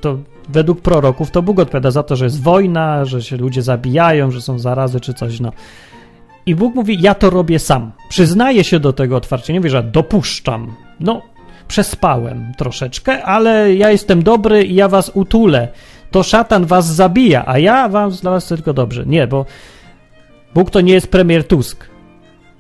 [0.02, 0.18] to
[0.50, 4.42] według proroków to Bóg odpowiada za to, że jest wojna, że się ludzie zabijają, że
[4.42, 5.52] są zarazy czy coś, no.
[6.48, 7.92] I Bóg mówi: Ja to robię sam.
[8.10, 9.54] Przyznaję się do tego otwarcie.
[9.54, 10.76] Nie mówię, że dopuszczam.
[11.00, 11.22] No,
[11.68, 15.68] przespałem troszeczkę, ale ja jestem dobry i ja was utulę.
[16.12, 19.06] To szatan was zabija, a ja wam dla was tylko dobrze.
[19.06, 19.46] Nie, bo
[20.54, 21.90] Bóg to nie jest premier Tusk.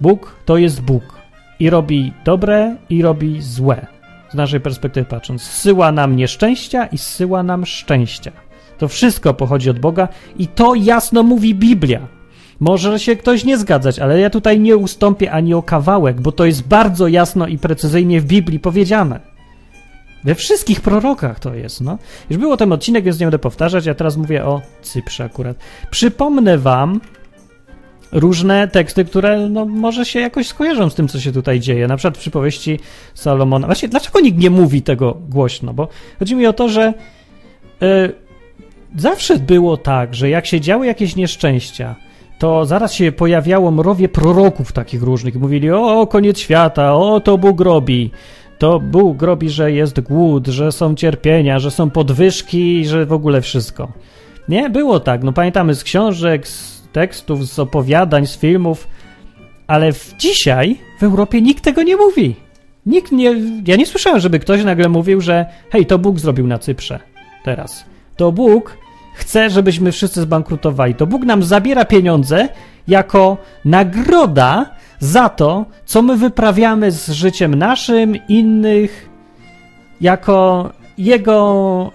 [0.01, 1.17] Bóg to jest Bóg.
[1.59, 3.87] I robi dobre, i robi złe.
[4.29, 5.41] Z naszej perspektywy patrząc.
[5.41, 8.31] Zsyła nam nieszczęścia i zsyła nam szczęścia.
[8.77, 12.16] To wszystko pochodzi od Boga i to jasno mówi Biblia.
[12.59, 16.45] Może się ktoś nie zgadzać, ale ja tutaj nie ustąpię ani o kawałek, bo to
[16.45, 19.19] jest bardzo jasno i precyzyjnie w Biblii powiedziane.
[20.23, 21.97] We wszystkich prorokach to jest, no.
[22.29, 25.57] Już było ten odcinek, więc nie będę powtarzać, ja teraz mówię o Cyprze akurat.
[25.91, 27.01] Przypomnę wam
[28.11, 31.87] różne teksty, które no, może się jakoś skojarzą z tym, co się tutaj dzieje.
[31.87, 32.79] Na przykład w przypowieści
[33.13, 33.67] Salomona.
[33.67, 35.73] Właśnie, dlaczego nikt nie mówi tego głośno?
[35.73, 35.87] Bo
[36.19, 36.93] chodzi mi o to, że
[37.81, 38.15] yy,
[38.95, 41.95] zawsze było tak, że jak się działy jakieś nieszczęścia,
[42.37, 45.35] to zaraz się pojawiało mrowie proroków takich różnych.
[45.35, 48.11] Mówili, o, koniec świata, o, to Bóg robi.
[48.57, 53.41] To Bóg robi, że jest głód, że są cierpienia, że są podwyżki, że w ogóle
[53.41, 53.91] wszystko.
[54.49, 55.23] Nie, było tak.
[55.23, 58.87] No pamiętamy z książek, z tekstów, z opowiadań, z filmów,
[59.67, 62.35] ale w, dzisiaj w Europie nikt tego nie mówi.
[62.85, 63.35] Nikt nie.
[63.67, 66.99] Ja nie słyszałem, żeby ktoś nagle mówił, że hej, to Bóg zrobił na Cyprze
[67.43, 67.85] teraz.
[68.15, 68.77] To Bóg
[69.17, 70.95] chce, żebyśmy wszyscy zbankrutowali.
[70.95, 72.49] To Bóg nam zabiera pieniądze
[72.87, 74.65] jako nagroda
[74.99, 79.09] za to, co my wyprawiamy z życiem naszym, innych,
[80.01, 81.91] jako jego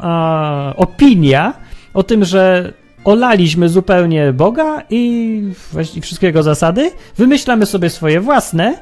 [0.76, 1.54] opinia
[1.94, 2.72] o tym, że
[3.04, 5.42] olaliśmy zupełnie Boga i,
[5.96, 8.74] i wszystkie jego zasady, wymyślamy sobie swoje własne,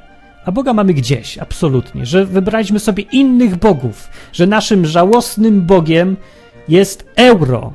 [0.45, 6.17] a Boga mamy gdzieś, absolutnie, że wybraliśmy sobie innych bogów, że naszym żałosnym Bogiem
[6.69, 7.73] jest euro,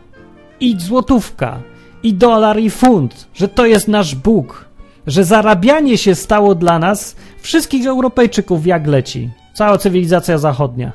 [0.60, 1.60] i złotówka,
[2.04, 4.66] i dolar, i funt, że to jest nasz Bóg,
[5.08, 10.92] że zarabianie się stało dla nas wszystkich Europejczyków jak leci, cała cywilizacja zachodnia.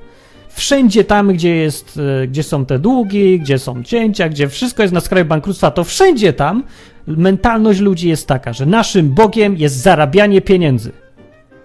[0.49, 4.95] Wszędzie tam, gdzie, jest, e, gdzie są te długi, gdzie są cięcia, gdzie wszystko jest
[4.95, 6.65] na skraju bankructwa, to wszędzie tam
[7.07, 10.93] mentalność ludzi jest taka, że naszym Bogiem jest zarabianie pieniędzy.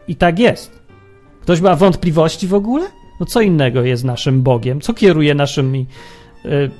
[0.07, 0.79] I tak jest.
[1.41, 2.85] Ktoś ma wątpliwości w ogóle?
[3.19, 4.81] No co innego jest naszym Bogiem?
[4.81, 5.85] Co kieruje naszymi
[6.45, 6.71] y,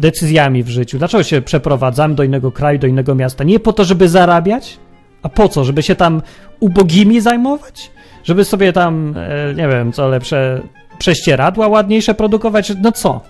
[0.00, 0.98] decyzjami w życiu?
[0.98, 3.44] Dlaczego się przeprowadzamy do innego kraju, do innego miasta?
[3.44, 4.78] Nie po to, żeby zarabiać?
[5.22, 5.64] A po co?
[5.64, 6.22] Żeby się tam
[6.60, 7.90] ubogimi zajmować?
[8.24, 10.60] Żeby sobie tam, e, nie wiem, co lepsze,
[10.98, 12.72] prześcieradła ładniejsze produkować?
[12.82, 13.20] No co?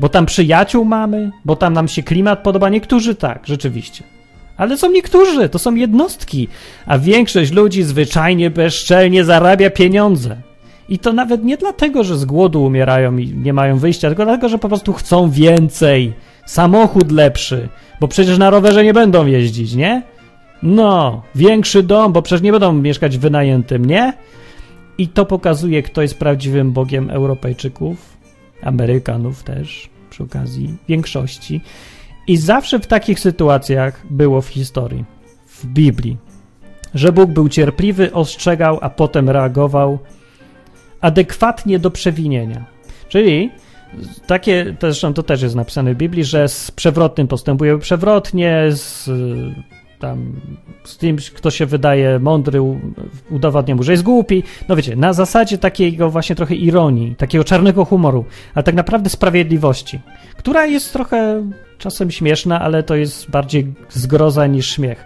[0.00, 1.30] Bo tam przyjaciół mamy?
[1.44, 2.68] Bo tam nam się klimat podoba?
[2.68, 4.04] Niektórzy tak, rzeczywiście.
[4.56, 6.48] Ale są niektórzy, to są jednostki,
[6.86, 10.36] a większość ludzi zwyczajnie bezczelnie zarabia pieniądze.
[10.88, 14.48] I to nawet nie dlatego, że z głodu umierają i nie mają wyjścia, tylko dlatego,
[14.48, 16.12] że po prostu chcą więcej.
[16.46, 17.68] Samochód lepszy,
[18.00, 20.02] bo przecież na rowerze nie będą jeździć, nie?
[20.62, 24.12] No, większy dom, bo przecież nie będą mieszkać w wynajętym, nie?
[24.98, 28.16] I to pokazuje, kto jest prawdziwym Bogiem Europejczyków,
[28.62, 31.60] Amerykanów też, przy okazji większości.
[32.26, 35.04] I zawsze w takich sytuacjach było w historii,
[35.46, 36.16] w Biblii,
[36.94, 39.98] że Bóg był cierpliwy, ostrzegał, a potem reagował
[41.04, 42.64] adekwatnie do przewinienia.
[43.08, 43.50] Czyli
[44.26, 49.10] takie, zresztą to też jest napisane w Biblii, że z przewrotnym postępuje przewrotnie, z,
[49.98, 50.32] tam,
[50.84, 52.60] z tym, kto się wydaje mądry,
[53.30, 54.42] udowadnia mu, że jest głupi.
[54.68, 60.00] No wiecie, na zasadzie takiego właśnie trochę ironii, takiego czarnego humoru, ale tak naprawdę sprawiedliwości,
[60.36, 65.04] która jest trochę czasem śmieszna, ale to jest bardziej zgroza niż śmiech.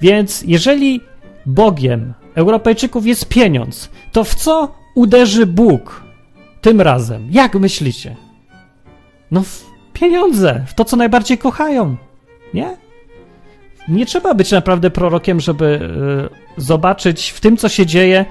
[0.00, 1.00] Więc jeżeli
[1.46, 6.02] Bogiem Europejczyków jest pieniądz, to w co uderzy Bóg
[6.60, 7.28] tym razem?
[7.30, 8.16] Jak myślicie?
[9.30, 11.96] No w pieniądze, w to, co najbardziej kochają,
[12.54, 12.76] nie?
[13.88, 15.80] Nie trzeba być naprawdę prorokiem, żeby
[16.56, 18.24] y, zobaczyć w tym, co się dzieje,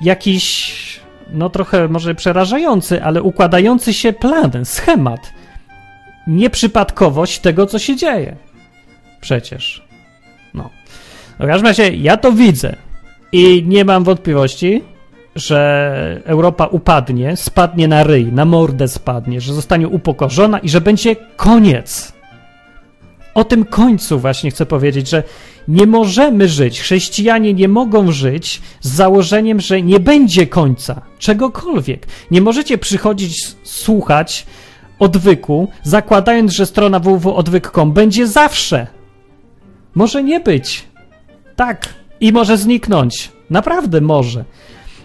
[0.00, 1.00] jakiś,
[1.32, 5.32] no trochę może przerażający, ale układający się plan, schemat.
[6.26, 8.36] Nieprzypadkowość tego, co się dzieje.
[9.20, 9.84] Przecież.
[10.54, 10.70] No.
[11.38, 12.76] W każdym razie ja to widzę
[13.32, 14.82] i nie mam wątpliwości,
[15.36, 21.16] że Europa upadnie, spadnie na ryj, na mordę spadnie, że zostanie upokorzona i że będzie
[21.36, 22.12] koniec.
[23.34, 25.22] O tym końcu właśnie chcę powiedzieć, że
[25.68, 32.06] nie możemy żyć, chrześcijanie nie mogą żyć z założeniem, że nie będzie końca czegokolwiek.
[32.30, 34.46] Nie możecie przychodzić, słuchać
[34.98, 38.86] odwyku, zakładając, że strona www.odwyk.com będzie zawsze.
[39.94, 40.84] Może nie być.
[41.56, 41.94] Tak.
[42.20, 43.32] I może zniknąć.
[43.50, 44.44] Naprawdę może.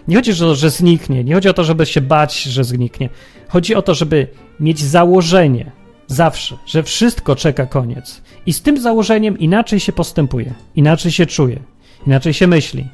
[0.08, 3.08] Nie chodzi o to, że zniknie, nie chodzi o to, żeby się bać, że zniknie.
[3.48, 4.28] Chodzi o to, żeby
[4.60, 5.70] mieć założenie
[6.06, 8.22] zawsze, że wszystko czeka koniec.
[8.46, 11.60] I z tym założeniem inaczej się postępuje, inaczej się czuje,
[12.06, 12.86] inaczej się myśli.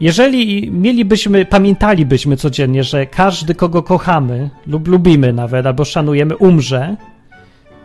[0.00, 6.96] Jeżeli mielibyśmy, pamiętalibyśmy codziennie, że każdy, kogo kochamy lub lubimy nawet, albo szanujemy, umrze,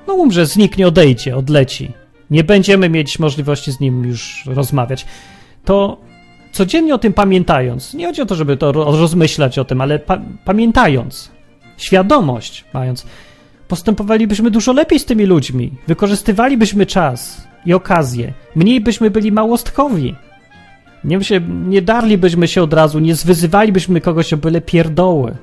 [0.07, 1.91] no umrze, zniknie, odejdzie, odleci.
[2.29, 5.05] Nie będziemy mieć możliwości z nim już rozmawiać.
[5.65, 5.97] To
[6.59, 10.21] codziennie o tym pamiętając, nie chodzi o to, żeby to rozmyślać o tym, ale pa
[10.45, 11.31] pamiętając,
[11.77, 13.05] świadomość mając,
[13.67, 20.15] postępowalibyśmy dużo lepiej z tymi ludźmi, wykorzystywalibyśmy czas i okazję, mniej byśmy byli małostkowi.
[21.03, 25.37] Nie, się, nie darlibyśmy się od razu, nie zwyzywalibyśmy kogoś o byle pierdoły.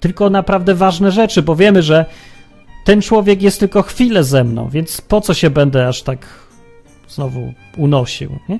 [0.00, 2.04] Tylko naprawdę ważne rzeczy, bo wiemy, że
[2.84, 6.26] ten człowiek jest tylko chwilę ze mną, więc po co się będę aż tak
[7.08, 8.38] znowu unosił?
[8.48, 8.58] Nie?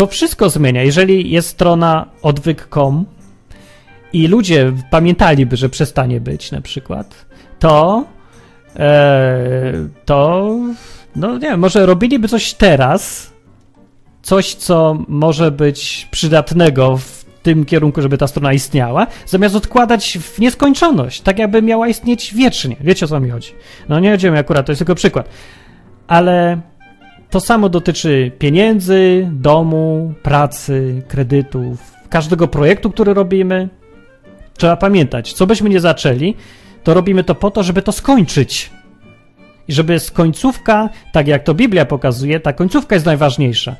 [0.00, 0.82] To wszystko zmienia.
[0.82, 3.06] Jeżeli jest strona odwyk.com
[4.12, 7.26] i ludzie pamiętaliby, że przestanie być na przykład,
[7.58, 8.04] to
[8.76, 9.72] e,
[10.04, 10.50] to
[11.16, 13.32] no nie wiem, może robiliby coś teraz,
[14.22, 20.38] coś, co może być przydatnego w tym kierunku, żeby ta strona istniała, zamiast odkładać w
[20.38, 22.76] nieskończoność, tak jakby miała istnieć wiecznie.
[22.80, 23.52] Wiecie o co mi chodzi?
[23.88, 25.28] No nie mi akurat, to jest tylko przykład.
[26.08, 26.60] Ale
[27.30, 33.68] to samo dotyczy pieniędzy, domu, pracy, kredytów, każdego projektu, który robimy.
[34.56, 36.34] Trzeba pamiętać, co byśmy nie zaczęli,
[36.84, 38.70] to robimy to po to, żeby to skończyć.
[39.68, 43.76] I żeby z końcówka, tak jak to Biblia pokazuje, ta końcówka jest najważniejsza.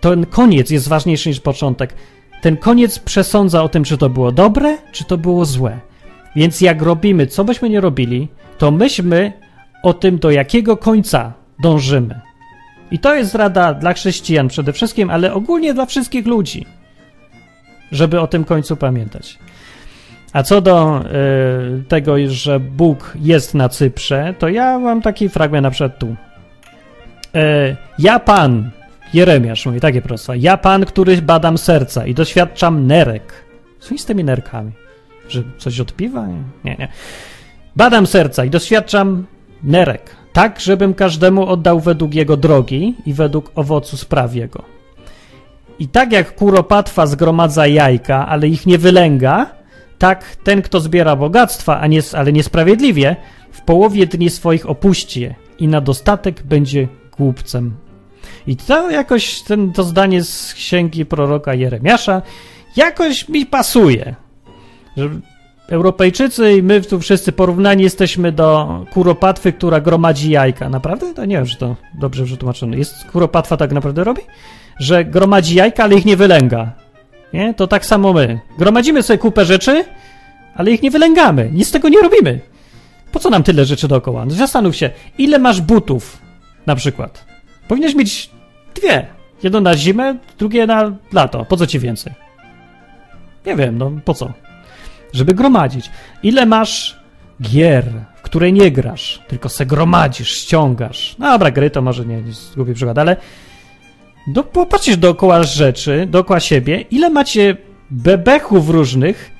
[0.00, 1.94] Ten koniec jest ważniejszy niż początek.
[2.42, 5.80] Ten koniec przesądza o tym, czy to było dobre, czy to było złe.
[6.36, 9.32] Więc jak robimy, co byśmy nie robili, to myślmy
[9.82, 12.29] o tym, do jakiego końca dążymy.
[12.90, 16.66] I to jest rada dla chrześcijan przede wszystkim, ale ogólnie dla wszystkich ludzi,
[17.92, 19.38] żeby o tym końcu pamiętać.
[20.32, 21.04] A co do
[21.80, 26.06] y, tego, że Bóg jest na Cyprze, to ja mam taki fragment na przykład tu.
[26.06, 26.16] Y,
[27.98, 28.70] ja Pan,
[29.14, 33.32] Jeremiasz mówi takie prosto, ja Pan, który badam serca i doświadczam nerek.
[33.80, 34.72] Co z tymi nerkami?
[35.28, 36.26] Że coś odpiwa?
[36.64, 36.76] Nie.
[36.78, 36.88] nie.
[37.76, 39.26] Badam serca i doświadczam
[39.62, 44.62] nerek, tak, żebym każdemu oddał według jego drogi i według owocu spraw jego.
[45.78, 49.46] I tak jak kuropatwa zgromadza jajka, ale ich nie wylęga,
[49.98, 53.16] tak ten, kto zbiera bogactwa, a nie, ale niesprawiedliwie,
[53.50, 57.74] w połowie dni swoich opuści je i na dostatek będzie głupcem.
[58.46, 62.22] I to jakoś, ten, to zdanie z księgi proroka Jeremiasza,
[62.76, 64.14] jakoś mi pasuje.
[64.96, 65.10] Że
[65.70, 70.68] Europejczycy i my tu wszyscy porównani jesteśmy do kuropatwy, która gromadzi jajka.
[70.68, 71.14] Naprawdę?
[71.14, 72.76] To nie wiem, czy to dobrze przetłumaczone.
[72.76, 74.22] Jest kuropatwa tak naprawdę robi?
[74.78, 76.72] Że gromadzi jajka, ale ich nie wylęga.
[77.32, 77.54] Nie?
[77.54, 78.40] To tak samo my.
[78.58, 79.84] Gromadzimy sobie kupę rzeczy,
[80.54, 81.50] ale ich nie wylęgamy.
[81.52, 82.40] Nic z tego nie robimy.
[83.12, 84.24] Po co nam tyle rzeczy dookoła?
[84.24, 86.18] No zastanów się, ile masz butów
[86.66, 87.24] na przykład.
[87.68, 88.30] Powinieneś mieć
[88.74, 89.06] dwie.
[89.42, 91.44] Jedno na zimę, drugie na lato.
[91.44, 92.12] Po co ci więcej?
[93.46, 94.32] Nie wiem, no po co?
[95.12, 95.90] Żeby gromadzić.
[96.22, 97.00] Ile masz
[97.42, 97.84] gier,
[98.16, 101.16] w które nie grasz, tylko se gromadzisz, ściągasz.
[101.18, 103.16] No dobra, gry to może nie jest głupi przykład, ale
[104.26, 104.44] do,
[104.98, 107.56] dookoła rzeczy, dookoła siebie, ile macie
[107.90, 109.30] bebechów różnych,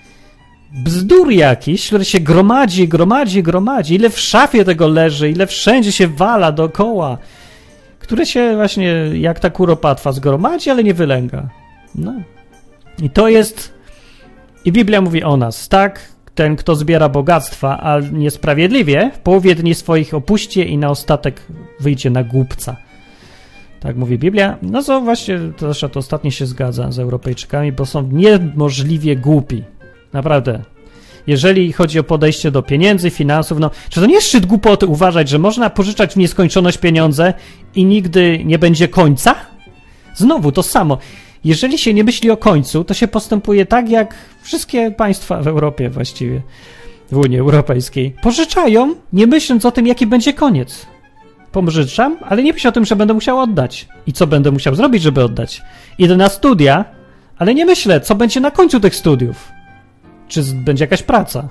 [0.72, 6.08] bzdur jakiś, które się gromadzi, gromadzi, gromadzi, ile w szafie tego leży, ile wszędzie się
[6.08, 7.18] wala dookoła,
[7.98, 11.48] które się właśnie jak ta kuropatwa zgromadzi, ale nie wylęga.
[11.94, 12.14] No.
[13.02, 13.79] I to jest...
[14.64, 16.08] I Biblia mówi o nas, tak?
[16.34, 21.42] Ten, kto zbiera bogactwa, a niesprawiedliwie, w połowie dni swoich opuści i na ostatek
[21.80, 22.76] wyjdzie na głupca.
[23.80, 24.58] Tak mówi Biblia.
[24.62, 29.64] No co właśnie, to zresztą to ostatnio się zgadza z Europejczykami, bo są niemożliwie głupi.
[30.12, 30.62] Naprawdę.
[31.26, 35.28] Jeżeli chodzi o podejście do pieniędzy, finansów, no, czy to nie jest szczyt głupoty uważać,
[35.28, 37.34] że można pożyczać w nieskończoność pieniądze
[37.74, 39.34] i nigdy nie będzie końca?
[40.14, 40.98] Znowu to samo.
[41.44, 45.90] Jeżeli się nie myśli o końcu, to się postępuje tak, jak wszystkie państwa w Europie
[45.90, 46.42] właściwie,
[47.12, 48.14] w Unii Europejskiej.
[48.22, 50.86] Pożyczają, nie myśląc o tym, jaki będzie koniec.
[51.52, 53.88] Pożyczam, ale nie myślę o tym, że będę musiał oddać.
[54.06, 55.62] I co będę musiał zrobić, żeby oddać.
[55.98, 56.84] Idę na studia,
[57.38, 59.60] ale nie myślę, co będzie na końcu tych studiów
[60.30, 61.48] czy będzie jakaś praca.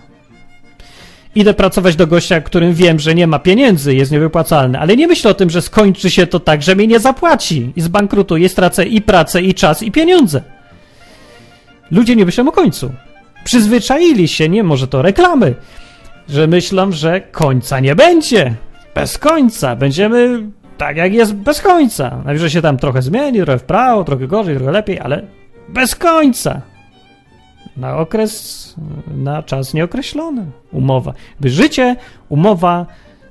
[1.36, 5.32] Idę pracować do gościa, którym wiem, że nie ma pieniędzy, jest niewypłacalny, ale nie myślę
[5.32, 9.02] o tym, że skończy się to tak, że mi nie zapłaci i zbankrutuje, stracę i
[9.02, 10.42] pracę, i czas, i pieniądze.
[11.92, 12.92] Ludzie nie myślą o końcu.
[13.44, 15.56] Przyzwyczaili się, nie może to reklamy,
[16.30, 18.56] że myślą, że końca nie będzie.
[18.96, 19.76] Bez końca.
[19.76, 20.44] Będziemy
[20.78, 22.22] tak, jak jest bez końca.
[22.26, 25.22] Najwyżej się tam trochę zmieni, trochę w prawo, trochę gorzej, trochę lepiej, ale
[25.70, 26.62] bez końca
[27.80, 28.76] na okres,
[29.08, 30.46] na czas nieokreślony.
[30.72, 31.13] Umowa.
[31.39, 31.96] By życie,
[32.30, 32.86] umowa,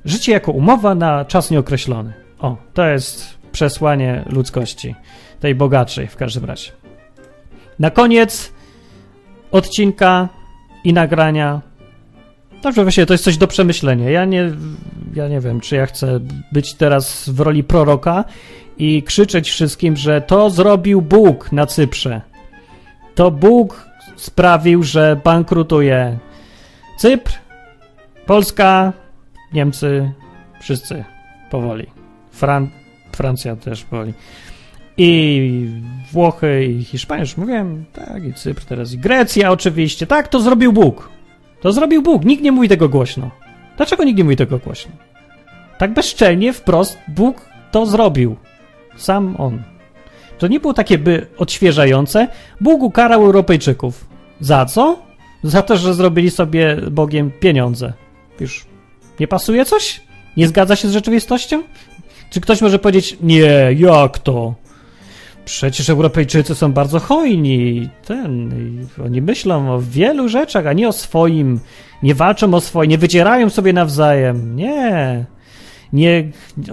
[0.04, 2.12] życie jako umowa na czas nieokreślony.
[2.38, 4.94] O, to jest przesłanie ludzkości,
[5.40, 6.70] tej bogatszej w każdym razie.
[7.78, 8.52] Na koniec
[9.50, 10.28] odcinka
[10.84, 11.61] i nagrania.
[12.62, 14.11] Dobrze, właśnie to jest coś do przemyślenia.
[14.11, 14.50] Ja nie,
[15.14, 16.20] ja nie wiem, czy ja chcę
[16.52, 18.24] być teraz w roli proroka
[18.78, 22.20] i krzyczeć wszystkim, że to zrobił Bóg na Cyprze.
[23.14, 23.88] To Bóg
[24.18, 26.18] sprawił, że bankrutuje
[26.98, 27.33] Cypr,
[28.26, 28.92] Polska,
[29.52, 30.12] Niemcy,
[30.61, 31.04] wszyscy
[31.50, 31.87] powoli.
[32.31, 32.68] Fran
[33.12, 34.12] Francja też powoli.
[34.96, 35.70] I
[36.12, 40.07] Włochy, i Hiszpania, już mówiłem, tak, i Cypr teraz, i Grecja oczywiście.
[40.07, 41.09] Tak, to zrobił Bóg.
[41.61, 42.24] To zrobił Bóg.
[42.24, 43.31] Nikt nie mówi tego głośno.
[43.76, 44.92] Dlaczego nikt nie mówi tego głośno?
[45.78, 48.37] Tak bezczelnie, wprost, Bóg to zrobił.
[48.96, 49.62] Sam On.
[50.38, 52.28] To nie było takie by odświeżające.
[52.61, 54.07] Bóg ukarał Europejczyków.
[54.40, 54.98] Za co?
[55.42, 57.92] Za to, że zrobili sobie Bogiem pieniądze.
[58.40, 58.66] Już
[59.20, 60.01] nie pasuje coś?
[60.37, 61.62] Nie zgadza się z rzeczywistością?
[62.31, 64.55] Czy ktoś może powiedzieć, nie, jak to?
[65.44, 67.88] Przecież Europejczycy są bardzo hojni.
[68.07, 68.51] Ten,
[69.05, 71.61] oni myślą o wielu rzeczach, a nie o swoim.
[72.03, 74.57] Nie walczą o swoje, nie wycierają sobie nawzajem.
[74.57, 75.24] Nie.
[75.92, 76.31] Nie,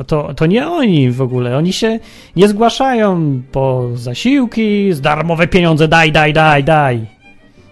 [0.08, 1.58] to, to nie oni w ogóle.
[1.58, 2.00] Oni się
[2.36, 7.15] nie zgłaszają po zasiłki, z darmowe pieniądze, daj, daj, daj, daj.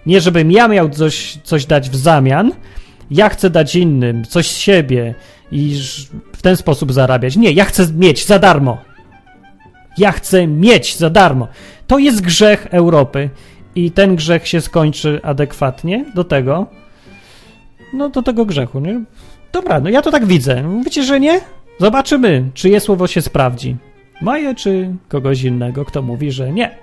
[0.05, 2.51] Nie, żebym ja miał coś, coś dać w zamian,
[3.11, 5.15] ja chcę dać innym, coś z siebie
[5.51, 5.79] i
[6.33, 7.35] w ten sposób zarabiać.
[7.35, 8.77] Nie, ja chcę mieć za darmo.
[9.97, 11.47] Ja chcę mieć za darmo.
[11.87, 13.29] To jest grzech Europy
[13.75, 16.67] i ten grzech się skończy adekwatnie do tego,
[17.93, 19.03] no do tego grzechu, nie?
[19.51, 20.63] Dobra, no ja to tak widzę.
[20.63, 21.41] Mówicie, że nie?
[21.79, 23.75] Zobaczymy, czyje słowo się sprawdzi.
[24.21, 26.77] Moje czy kogoś innego, kto mówi, że nie.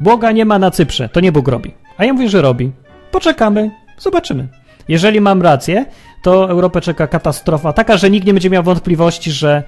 [0.00, 1.85] Boga nie ma na Cyprze, to nie Bóg robi.
[1.98, 2.72] A ja mówię, że robi.
[3.10, 4.48] Poczekamy, zobaczymy.
[4.88, 5.86] Jeżeli mam rację,
[6.22, 9.62] to Europę czeka katastrofa taka, że nikt nie będzie miał wątpliwości, że,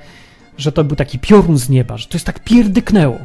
[0.59, 3.19] że to był taki piorun z nieba, że to jest tak pierdyknęło,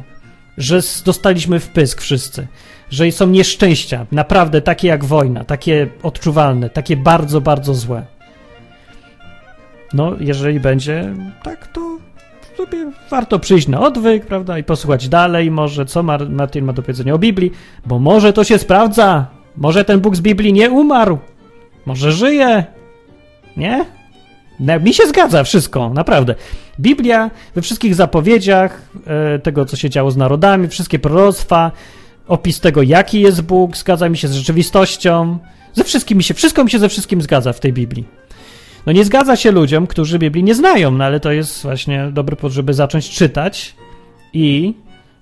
[0.58, 2.46] że dostaliśmy w pysk wszyscy,
[2.90, 8.06] że są nieszczęścia, naprawdę takie jak wojna, takie odczuwalne, takie bardzo, bardzo złe.
[9.94, 11.98] No, jeżeli będzie tak, to
[13.10, 17.18] warto przyjść na odwyk, prawda, i posłuchać dalej może, co Martin ma do powiedzenia o
[17.18, 17.52] Biblii,
[17.86, 19.26] bo może to się sprawdza.
[19.56, 21.18] Może ten Bóg z Biblii nie umarł.
[21.86, 22.64] Może żyje.
[23.56, 23.84] Nie?
[24.80, 26.34] Mi się zgadza wszystko, naprawdę.
[26.80, 31.72] Biblia we wszystkich zapowiedziach e, tego, co się działo z narodami, wszystkie proroctwa,
[32.28, 35.38] opis tego, jaki jest Bóg, zgadza mi się z rzeczywistością.
[35.72, 38.04] Ze wszystkim mi się, wszystko mi się ze wszystkim zgadza w tej Biblii.
[38.86, 42.36] No nie zgadza się ludziom, którzy Biblii nie znają, no ale to jest właśnie dobry
[42.36, 43.74] powód, żeby zacząć czytać
[44.32, 44.74] i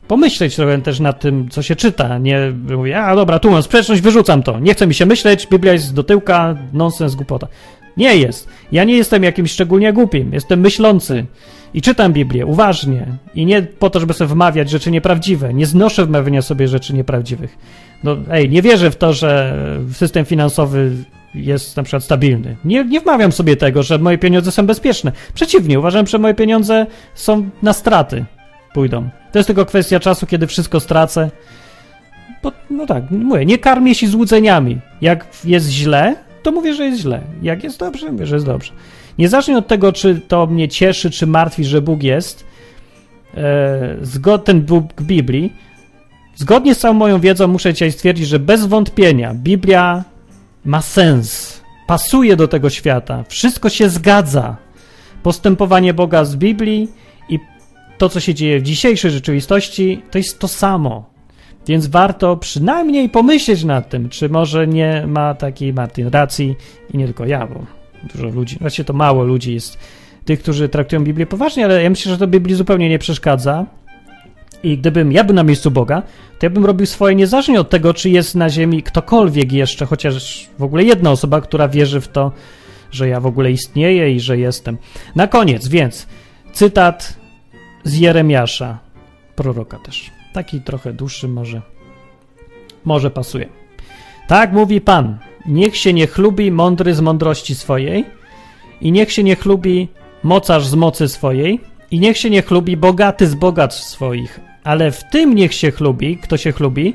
[0.08, 2.18] pomyśleć trochę też nad tym, co się czyta.
[2.18, 4.60] Nie mówię, a dobra, tu mam sprzeczność, wyrzucam to.
[4.60, 7.46] Nie chce mi się myśleć, Biblia jest do tyłka, nonsens, głupota.
[7.96, 8.48] Nie jest.
[8.72, 10.32] Ja nie jestem jakimś szczególnie głupim.
[10.32, 11.26] Jestem myślący
[11.74, 13.06] i czytam Biblię uważnie.
[13.34, 15.54] I nie po to, żeby sobie wmawiać rzeczy nieprawdziwe.
[15.54, 17.58] Nie znoszę wmawiania sobie rzeczy nieprawdziwych.
[18.04, 19.58] No, ej, nie wierzę w to, że
[19.92, 20.90] system finansowy
[21.35, 22.57] jest na przykład stabilny.
[22.64, 25.12] Nie, nie wmawiam sobie tego, że moje pieniądze są bezpieczne.
[25.35, 28.24] Przeciwnie, uważam, że moje pieniądze są na straty.
[28.74, 29.09] Pójdą.
[29.33, 31.30] To jest tylko kwestia czasu, kiedy wszystko stracę.
[32.43, 34.78] Bo, no tak, mówię, nie karmię się złudzeniami.
[35.01, 37.20] Jak jest źle, to mówię, że jest źle.
[37.43, 38.72] Jak jest dobrze, mówię, że jest dobrze.
[39.18, 42.45] Niezależnie od tego, czy to mnie cieszy, czy martwi, że Bóg jest,
[44.24, 45.53] e, ten Bóg Biblii,
[46.37, 50.05] zgodnie z całą moją wiedzą muszę dzisiaj stwierdzić, że bez wątpienia Biblia
[50.64, 54.56] ma sens, pasuje do tego świata, wszystko się zgadza.
[55.22, 56.88] Postępowanie Boga z Biblii
[57.28, 57.38] i
[57.98, 61.12] to, co się dzieje w dzisiejszej rzeczywistości, to jest to samo.
[61.66, 66.56] Więc warto przynajmniej pomyśleć nad tym, czy może nie ma takiej Martin racji
[66.94, 67.66] i nie tylko ja, bo
[68.14, 69.78] dużo ludzi, właściwie to mało ludzi jest
[70.24, 73.66] tych, którzy traktują Biblię poważnie, ale ja myślę, że to Biblii zupełnie nie przeszkadza.
[74.62, 76.02] I gdybym ja był na miejscu Boga,
[76.38, 80.48] to ja bym robił swoje niezależnie od tego, czy jest na ziemi ktokolwiek jeszcze, chociaż
[80.58, 82.32] w ogóle jedna osoba, która wierzy w to,
[82.90, 84.78] że ja w ogóle istnieję i że jestem.
[85.16, 86.06] Na koniec, więc
[86.52, 87.16] cytat
[87.84, 88.78] z Jeremiasza,
[89.36, 90.10] proroka też.
[90.32, 91.62] Taki trochę dłuższy może,
[92.84, 93.48] może pasuje.
[94.28, 98.04] Tak mówi Pan, niech się nie chlubi mądry z mądrości swojej
[98.80, 99.88] i niech się nie chlubi
[100.22, 101.60] mocarz z mocy swojej
[101.90, 106.16] i niech się nie chlubi bogaty z bogactw swoich, ale w tym niech się chlubi,
[106.16, 106.94] kto się chlubi,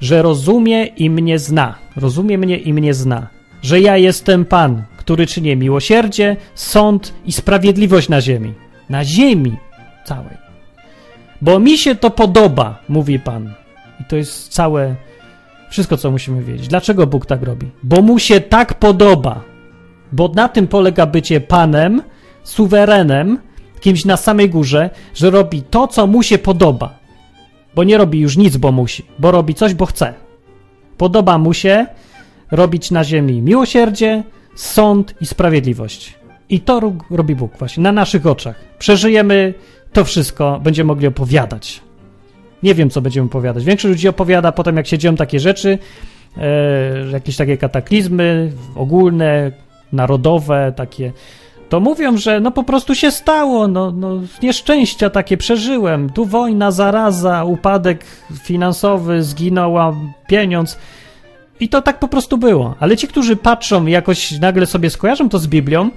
[0.00, 1.74] że rozumie i mnie zna.
[1.96, 3.26] Rozumie mnie i mnie zna.
[3.62, 8.54] Że ja jestem Pan, który czyni miłosierdzie, sąd i sprawiedliwość na ziemi.
[8.90, 9.56] Na ziemi
[10.04, 10.36] całej.
[11.42, 13.54] Bo mi się to podoba, mówi Pan.
[14.00, 14.94] I to jest całe,
[15.70, 16.68] wszystko, co musimy wiedzieć.
[16.68, 17.70] Dlaczego Bóg tak robi?
[17.82, 19.40] Bo mu się tak podoba.
[20.12, 22.02] Bo na tym polega bycie Panem,
[22.44, 23.38] suwerenem,
[23.80, 27.05] kimś na samej górze, że robi to, co mu się podoba.
[27.76, 30.14] Bo nie robi już nic, bo musi, bo robi coś, bo chce.
[30.98, 31.86] Podoba mu się
[32.50, 34.22] robić na ziemi miłosierdzie,
[34.54, 36.14] sąd i sprawiedliwość.
[36.48, 38.60] I to robi Bóg właśnie na naszych oczach.
[38.78, 39.54] Przeżyjemy
[39.92, 41.80] to wszystko, będziemy mogli opowiadać.
[42.62, 43.64] Nie wiem, co będziemy opowiadać.
[43.64, 45.78] Większość ludzi opowiada potem, jak się dzieją takie rzeczy,
[46.36, 49.52] e, jakieś takie kataklizmy ogólne,
[49.92, 51.12] narodowe, takie
[51.68, 56.70] to mówią, że no po prostu się stało, no, no nieszczęścia takie przeżyłem, tu wojna,
[56.70, 58.04] zaraza, upadek
[58.42, 59.76] finansowy, zginął
[60.26, 60.78] pieniądz
[61.60, 62.74] i to tak po prostu było.
[62.80, 65.90] Ale ci, którzy patrzą jakoś nagle sobie skojarzą to z Biblią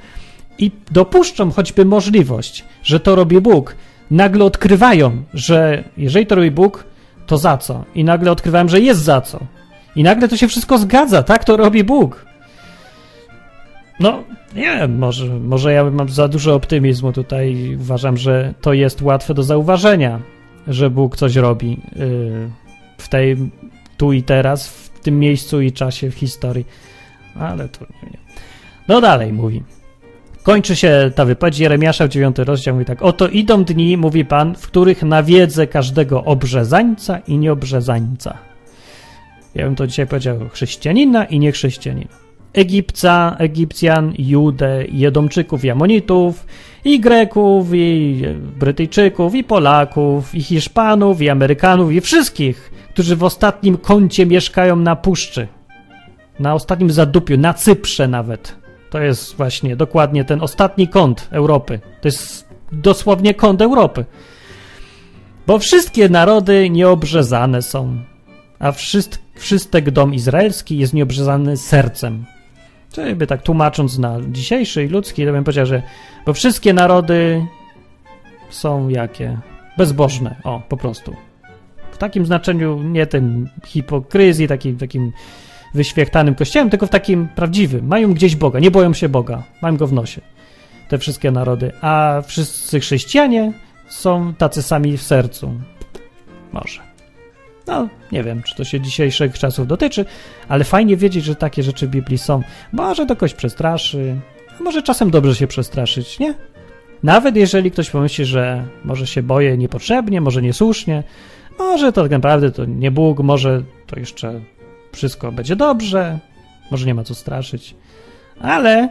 [0.57, 3.75] i dopuszczą choćby możliwość, że to robi Bóg,
[4.11, 6.83] nagle odkrywają, że jeżeli to robi Bóg,
[7.27, 7.83] to za co?
[7.95, 9.39] I nagle odkrywają, że jest za co.
[9.95, 12.25] I nagle to się wszystko zgadza, tak to robi Bóg.
[13.99, 14.23] No,
[14.55, 17.75] nie wiem, może, może ja mam za dużo optymizmu tutaj.
[17.81, 20.19] Uważam, że to jest łatwe do zauważenia,
[20.67, 22.49] że Bóg coś robi yy,
[22.97, 23.37] w tej
[23.97, 26.65] tu i teraz, w tym miejscu i czasie w historii.
[27.35, 28.17] Ale to nie.
[28.87, 29.63] No dalej mówi.
[30.43, 33.01] Kończy się ta wypowiedź Jeremiasza w 9 rozdział mówi tak.
[33.01, 38.37] Oto idą dni, mówi Pan, w których nawiedzę każdego obrzezańca i nieobrzezańca.
[39.55, 42.28] Ja bym to dzisiaj powiedział chrześcijanina i niechrześcijanina.
[42.53, 46.45] Egipca, Egipcjan, Judę, Jedomczyków i Amonitów,
[46.85, 48.23] i Greków, i
[48.59, 54.95] Brytyjczyków, i Polaków, i Hiszpanów, i Amerykanów, i wszystkich, którzy w ostatnim kącie mieszkają na
[54.95, 55.47] puszczy.
[56.39, 58.55] Na ostatnim zadupiu, na Cyprze nawet.
[58.89, 61.79] To jest właśnie dokładnie ten ostatni kąt Europy.
[62.01, 64.05] To jest dosłownie kąt Europy.
[65.47, 67.97] Bo wszystkie narody nieobrzezane są,
[68.59, 72.25] a wszystk, wszystek dom izraelski jest nieobrzezany sercem.
[72.91, 75.81] Czyli by tak tłumacząc na dzisiejszy i ludzki, to bym powiedział, że
[76.25, 77.45] bo wszystkie narody
[78.49, 79.37] są jakie?
[79.77, 80.35] Bezbożne.
[80.43, 81.15] O, po prostu.
[81.91, 85.11] W takim znaczeniu nie tym hipokryzji, takim, takim
[85.73, 87.87] wyświechtanym kościołem, tylko w takim prawdziwym.
[87.87, 90.21] Mają gdzieś Boga, nie boją się Boga, mają go w nosie.
[90.89, 91.71] Te wszystkie narody.
[91.81, 93.53] A wszyscy chrześcijanie
[93.87, 95.53] są tacy sami w sercu.
[96.53, 96.88] Może.
[97.69, 100.05] No, nie wiem, czy to się dzisiejszych czasów dotyczy,
[100.47, 102.41] ale fajnie wiedzieć, że takie rzeczy w Biblii są.
[102.71, 104.15] Może to kogoś przestraszy,
[104.59, 106.33] a może czasem dobrze się przestraszyć, nie?
[107.03, 111.03] Nawet jeżeli ktoś pomyśli, że może się boję niepotrzebnie, może niesłusznie,
[111.59, 114.41] może to tak naprawdę to nie Bóg, może to jeszcze
[114.91, 116.19] wszystko będzie dobrze,
[116.71, 117.75] może nie ma co straszyć.
[118.41, 118.89] Ale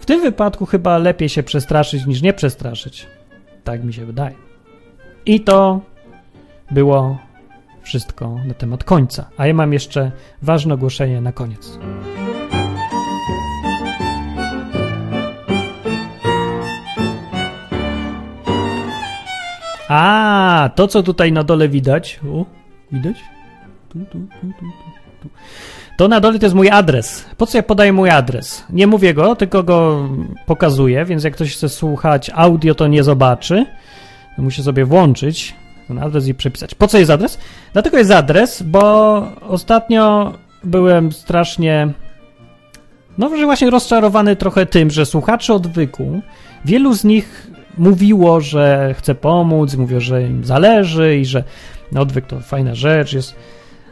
[0.00, 3.06] w tym wypadku chyba lepiej się przestraszyć niż nie przestraszyć.
[3.64, 4.34] Tak mi się wydaje.
[5.26, 5.80] I to
[6.70, 7.18] było
[7.84, 9.30] wszystko na temat końca.
[9.36, 10.10] A ja mam jeszcze
[10.42, 11.78] ważne ogłoszenie na koniec.
[19.88, 22.20] A, to co tutaj na dole widać.
[22.32, 22.44] O,
[22.92, 23.16] widać?
[23.88, 25.28] Tu, tu, tu, tu.
[25.96, 27.24] To na dole to jest mój adres.
[27.36, 28.64] Po co ja podaję mój adres?
[28.70, 30.08] Nie mówię go, tylko go
[30.46, 33.66] pokazuję, więc jak ktoś chce słuchać audio, to nie zobaczy.
[34.38, 35.54] Musi sobie włączyć
[35.88, 36.74] ten adres i przepisać.
[36.74, 37.38] Po co jest adres?
[37.72, 40.32] Dlatego jest adres, bo ostatnio
[40.64, 41.88] byłem strasznie,
[43.18, 46.20] no że właśnie rozczarowany trochę tym, że słuchacze odwyku,
[46.64, 51.44] wielu z nich mówiło, że chce pomóc, mówią, że im zależy i że
[51.96, 53.34] odwyk to fajna rzecz jest,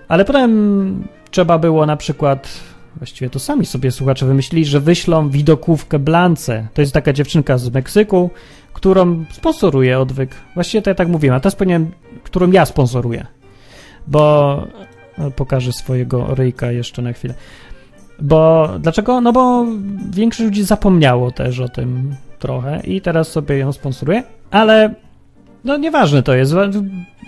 [0.08, 2.48] ale potem trzeba było na przykład,
[2.96, 6.66] właściwie to sami sobie słuchacze wymyślili, że wyślą widokówkę Blance.
[6.74, 8.30] To jest taka dziewczynka z Meksyku,
[8.82, 10.34] którą sponsoruje odwyk.
[10.54, 11.90] Właściwie to ja tak mówiłem, a teraz powinienem,
[12.24, 13.26] którą ja sponsoruję.
[14.06, 14.66] Bo
[15.18, 17.34] no, pokażę swojego ryjka jeszcze na chwilę.
[18.18, 19.20] Bo dlaczego?
[19.20, 19.66] No bo
[20.10, 24.94] większość ludzi zapomniało też o tym trochę i teraz sobie ją sponsoruję, ale
[25.64, 26.54] no nieważne to jest.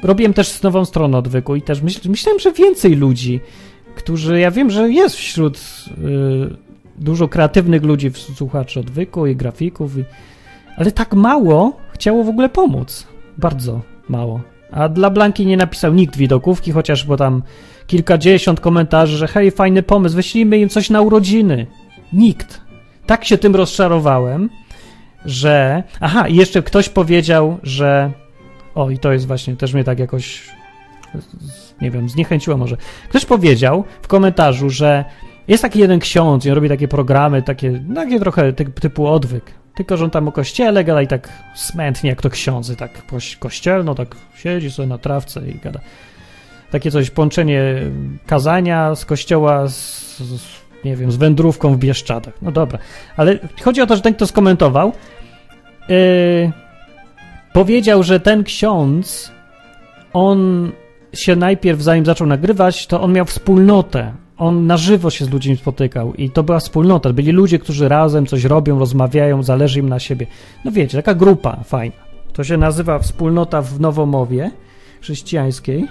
[0.02, 3.40] Robiłem też z nową stronę odwyku i też myśl, myślałem, że więcej ludzi,
[3.94, 6.56] którzy, ja wiem, że jest wśród y,
[6.98, 10.04] dużo kreatywnych ludzi, słuchaczy odwyku i grafików, i,
[10.76, 13.06] ale tak mało chciało w ogóle pomóc.
[13.38, 14.40] Bardzo mało.
[14.72, 17.42] A dla Blanki nie napisał nikt widokówki, chociaż bo tam
[17.86, 21.66] kilkadziesiąt komentarzy, że hej, fajny pomysł, wyślijmy im coś na urodziny.
[22.12, 22.60] Nikt.
[23.06, 24.50] Tak się tym rozczarowałem,
[25.24, 25.82] że...
[26.00, 28.12] Aha, i jeszcze ktoś powiedział, że...
[28.74, 30.42] O, i to jest właśnie, też mnie tak jakoś...
[31.80, 32.76] Nie wiem, zniechęciło może.
[33.08, 35.04] Ktoś powiedział w komentarzu, że
[35.48, 39.63] jest taki jeden ksiądz i on robi takie programy, takie, takie trochę typu odwyk.
[39.74, 42.90] Tylko, że on tam o kościele gada i tak smętnie, jak to ksiądzy, tak
[43.38, 45.80] kościelno, tak siedzi sobie na trawce i gada.
[46.70, 47.62] Takie coś, połączenie
[48.26, 52.34] kazania z kościoła z, z nie wiem, z wędrówką w Bieszczadach.
[52.42, 52.78] No dobra,
[53.16, 54.92] ale chodzi o to, że ten, kto skomentował,
[55.88, 56.52] yy,
[57.52, 59.32] powiedział, że ten ksiądz,
[60.12, 60.70] on
[61.14, 64.12] się najpierw, zanim zaczął nagrywać, to on miał wspólnotę.
[64.38, 67.12] On na żywo się z ludźmi spotykał i to była wspólnota.
[67.12, 70.26] Byli ludzie, którzy razem coś robią, rozmawiają, zależy im na siebie.
[70.64, 71.96] No wiecie, taka grupa fajna.
[72.32, 74.50] To się nazywa wspólnota w Nowomowie
[75.00, 75.86] chrześcijańskiej.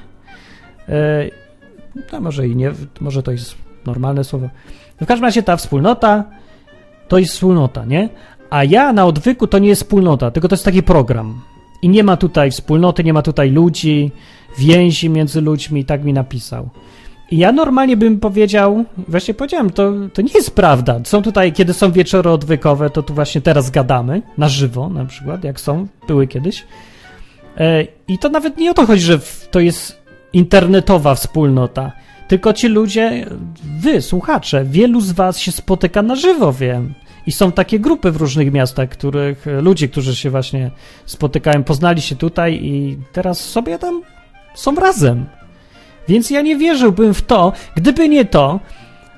[0.89, 1.29] E,
[2.11, 2.71] no może i nie,
[3.01, 4.49] może to jest normalne słowo.
[5.01, 6.23] W każdym razie ta wspólnota
[7.07, 8.09] to jest wspólnota, nie?
[8.49, 11.41] A ja na odwyku to nie jest wspólnota, tylko to jest taki program.
[11.81, 14.11] I nie ma tutaj wspólnoty, nie ma tutaj ludzi,
[14.57, 16.69] więzi między ludźmi, tak mi napisał.
[17.31, 20.99] Ja normalnie bym powiedział, właśnie powiedziałem, to, to nie jest prawda.
[21.03, 25.43] Są tutaj, kiedy są wieczory odwykowe, to tu właśnie teraz gadamy, na żywo na przykład,
[25.43, 26.65] jak są, były kiedyś.
[27.57, 29.19] E, I to nawet nie o to chodzi, że
[29.51, 30.03] to jest
[30.33, 31.91] internetowa wspólnota,
[32.27, 33.25] tylko ci ludzie,
[33.79, 36.93] wy, słuchacze, wielu z was się spotyka na żywo, wiem.
[37.27, 40.71] I są takie grupy w różnych miastach, których ludzie, którzy się właśnie
[41.05, 44.01] spotykają, poznali się tutaj i teraz sobie tam
[44.55, 45.25] są razem.
[46.07, 48.59] Więc ja nie wierzyłbym w to, gdyby nie to,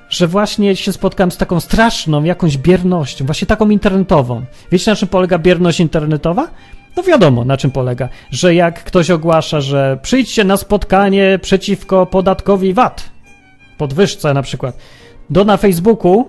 [0.08, 4.44] że właśnie się spotkałem z taką straszną jakąś biernością, właśnie taką internetową.
[4.72, 6.48] Wiecie, na czym polega bierność internetowa?
[6.96, 8.08] No wiadomo, na czym polega.
[8.30, 13.10] Że jak ktoś ogłasza, że przyjdźcie na spotkanie przeciwko podatkowi VAT,
[13.78, 14.76] podwyżce na przykład,
[15.30, 16.28] do na Facebooku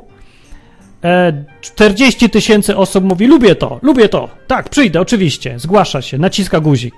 [1.62, 6.60] 40 e, tysięcy osób mówi, lubię to, lubię to, tak, przyjdę, oczywiście, zgłasza się, naciska
[6.60, 6.96] guzik.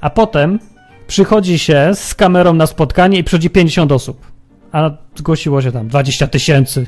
[0.00, 0.58] A potem
[1.08, 4.26] przychodzi się z kamerą na spotkanie i przychodzi 50 osób,
[4.72, 6.86] a zgłosiło się tam 20 tysięcy.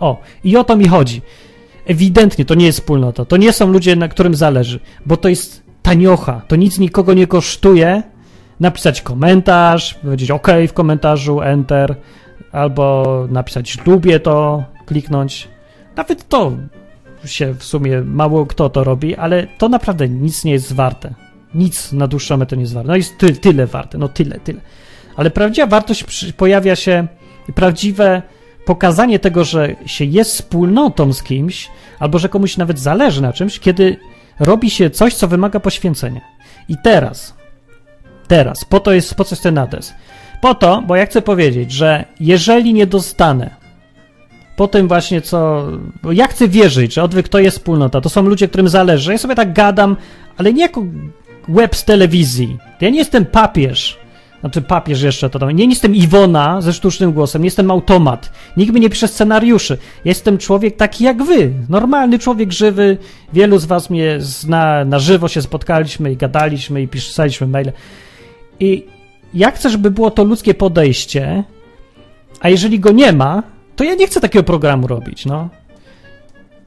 [0.00, 1.22] O, i o to mi chodzi.
[1.86, 5.62] Ewidentnie to nie jest wspólnota, to nie są ludzie, na którym zależy, bo to jest
[5.82, 8.02] taniocha, to nic nikogo nie kosztuje.
[8.60, 11.96] Napisać komentarz, powiedzieć OK w komentarzu, Enter,
[12.52, 15.48] albo napisać lubię to, kliknąć.
[15.96, 16.52] Nawet to
[17.24, 21.27] się w sumie mało kto to robi, ale to naprawdę nic nie jest warte.
[21.54, 22.88] Nic na dłuższą metę nie jest warte.
[22.88, 24.60] No jest ty, tyle warte, no tyle, tyle.
[25.16, 27.06] Ale prawdziwa wartość przy, pojawia się,
[27.54, 28.22] prawdziwe
[28.64, 33.60] pokazanie tego, że się jest wspólnotą z kimś, albo że komuś nawet zależy na czymś,
[33.60, 33.96] kiedy
[34.40, 36.20] robi się coś, co wymaga poświęcenia.
[36.68, 37.34] I teraz,
[38.28, 39.94] teraz, po to jest, po co jest ten adres?
[40.40, 43.50] Po to, bo ja chcę powiedzieć, że jeżeli nie dostanę
[44.58, 45.66] po tym właśnie co.
[46.02, 49.12] Bo ja chcę wierzyć, że odwyk to jest wspólnota, to są ludzie, którym zależy.
[49.12, 49.96] Ja sobie tak gadam,
[50.36, 50.84] ale nie jako
[51.48, 52.58] web z telewizji.
[52.80, 53.98] Ja nie jestem papież.
[54.40, 55.50] Znaczy papież jeszcze to tam.
[55.50, 58.32] Nie, nie jestem Iwona ze sztucznym głosem, nie jestem automat.
[58.56, 59.78] Nikt mi nie pisze scenariuszy.
[60.04, 61.52] Jestem człowiek taki jak wy.
[61.68, 62.96] Normalny człowiek żywy.
[63.32, 67.72] Wielu z was mnie zna, na żywo się spotkaliśmy i gadaliśmy i pisaliśmy maile.
[68.60, 68.86] I
[69.34, 71.44] ja chcę, żeby było to ludzkie podejście,
[72.40, 73.42] a jeżeli go nie ma,
[73.76, 75.48] to ja nie chcę takiego programu robić, no.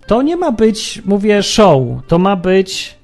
[0.07, 1.81] To nie ma być, mówię, show.
[2.07, 2.97] To ma być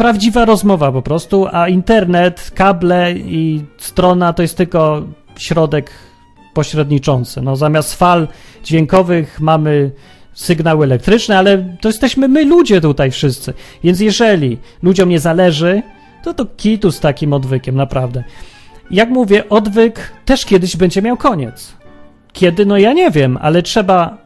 [0.00, 5.02] prawdziwa rozmowa po prostu, a internet, kable i strona to jest tylko
[5.36, 5.90] środek
[6.54, 7.42] pośredniczący.
[7.42, 8.28] No, zamiast fal
[8.64, 9.90] dźwiękowych mamy
[10.34, 13.54] sygnały elektryczne, ale to jesteśmy my ludzie tutaj wszyscy.
[13.84, 15.82] Więc jeżeli ludziom nie zależy,
[16.24, 18.24] to to kitu z takim odwykiem, naprawdę.
[18.90, 21.76] Jak mówię, odwyk też kiedyś będzie miał koniec.
[22.32, 22.66] Kiedy?
[22.66, 24.18] No ja nie wiem, ale trzeba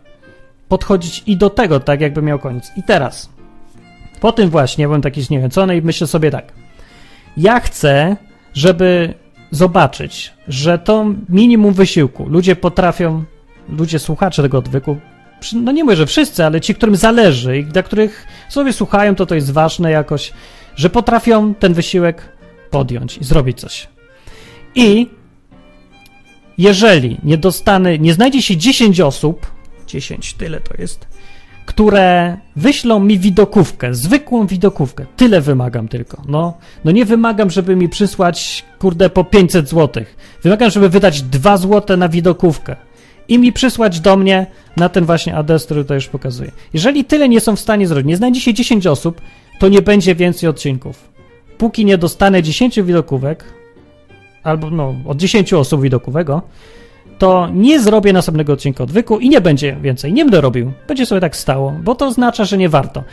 [0.69, 2.73] podchodzić i do tego, tak jakby miał koniec.
[2.77, 3.34] I teraz,
[4.25, 6.53] po tym właśnie byłem taki zniechęcony i myślę sobie tak.
[7.37, 8.17] Ja chcę,
[8.55, 9.15] żeby
[9.51, 13.25] zobaczyć, że to minimum wysiłku ludzie potrafią,
[13.69, 14.97] ludzie słuchacze tego odwyku,
[15.53, 19.27] no nie mówię, że wszyscy, ale ci, którym zależy i dla których sobie słuchają, to
[19.27, 20.33] to jest ważne jakoś,
[20.77, 22.29] że potrafią ten wysiłek
[22.71, 23.89] podjąć i zrobić coś.
[24.75, 25.07] I
[26.59, 29.47] jeżeli nie dostanę, nie znajdzie się 10 osób,
[29.87, 31.07] 10, tyle to jest,
[31.67, 35.07] które wyślą mi widokówkę, zwykłą widokówkę.
[35.17, 36.23] Tyle wymagam tylko.
[36.29, 40.05] No, no nie wymagam, żeby mi przysłać, kurde, po 500 zł.
[40.43, 42.77] Wymagam, żeby wydać 2 zł na widokówkę
[43.29, 44.47] i mi przysłać do mnie
[44.77, 46.51] na ten właśnie adres, który to już pokazuję.
[46.75, 49.21] Jeżeli tyle nie są w stanie zrobić, nie znajdzie się 10 osób,
[49.59, 51.09] to nie będzie więcej odcinków.
[51.59, 53.45] Póki nie dostanę 10 widokówek,
[54.43, 56.43] albo no, od 10 osób widokowego,
[57.19, 60.13] to nie zrobię następnego odcinka odwyku i nie będzie więcej.
[60.13, 60.73] Nie będę robił.
[60.89, 63.05] Będzie sobie tak stało, bo to oznacza, że nie warto.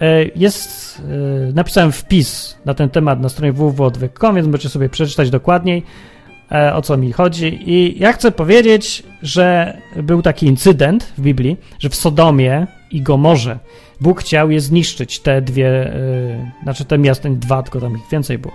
[0.00, 1.02] E, jest,
[1.48, 5.82] e, napisałem wpis na ten temat na stronie www.odwyk.com, więc możecie sobie przeczytać dokładniej
[6.52, 7.70] e, o co mi chodzi.
[7.70, 13.58] I ja chcę powiedzieć, że był taki incydent w Biblii, że w Sodomie i Gomorze
[14.00, 15.92] Bóg chciał je zniszczyć, te dwie,
[16.62, 18.54] znaczy te miasta, dwa, tylko tam ich więcej było.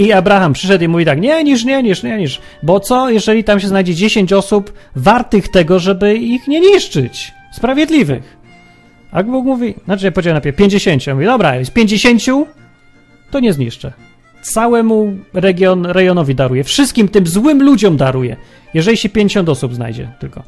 [0.00, 3.44] I Abraham przyszedł i mówi tak, nie niż, nie niż, nie niż, bo co, jeżeli
[3.44, 8.36] tam się znajdzie 10 osób wartych tego, żeby ich nie niszczyć, sprawiedliwych.
[9.12, 12.22] A Bóg mówi, znaczy ja powiedziałem najpierw 50, ja mówię, dobra, jest 50,
[13.30, 13.92] to nie zniszczę.
[14.42, 18.36] Całemu region, rejonowi daruję, wszystkim tym złym ludziom daruję,
[18.74, 20.42] jeżeli się 50 osób znajdzie tylko.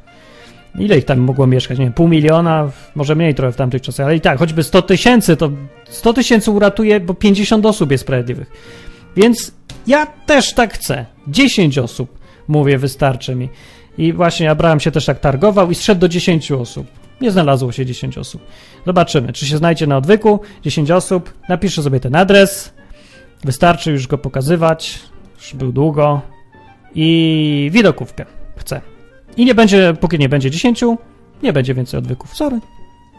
[0.79, 1.79] Ile ich tam mogło mieszkać?
[1.79, 4.83] Nie wiem, pół miliona, może mniej trochę w tamtych czasach, ale i tak, choćby 100
[4.83, 5.51] tysięcy, to
[5.85, 8.51] 100 tysięcy uratuje, bo 50 osób jest sprawiedliwych.
[9.17, 9.53] Więc
[9.87, 11.07] ja też tak chcę.
[11.29, 13.49] 10 osób, mówię, wystarczy mi.
[13.99, 16.87] I właśnie Abraham się też tak targował i zszedł do 10 osób.
[17.21, 18.43] Nie znalazło się 10 osób.
[18.87, 21.35] Zobaczymy, czy się znajdzie na odwyku 10 osób.
[21.49, 22.73] Napiszę sobie ten adres.
[23.45, 25.01] Wystarczy już go pokazywać.
[25.37, 26.21] Już był długo.
[26.95, 28.81] I widokówkę chcę.
[29.37, 30.85] I nie będzie, póki nie będzie 10,
[31.43, 32.37] nie będzie więcej odwyków.
[32.37, 32.61] Sorry.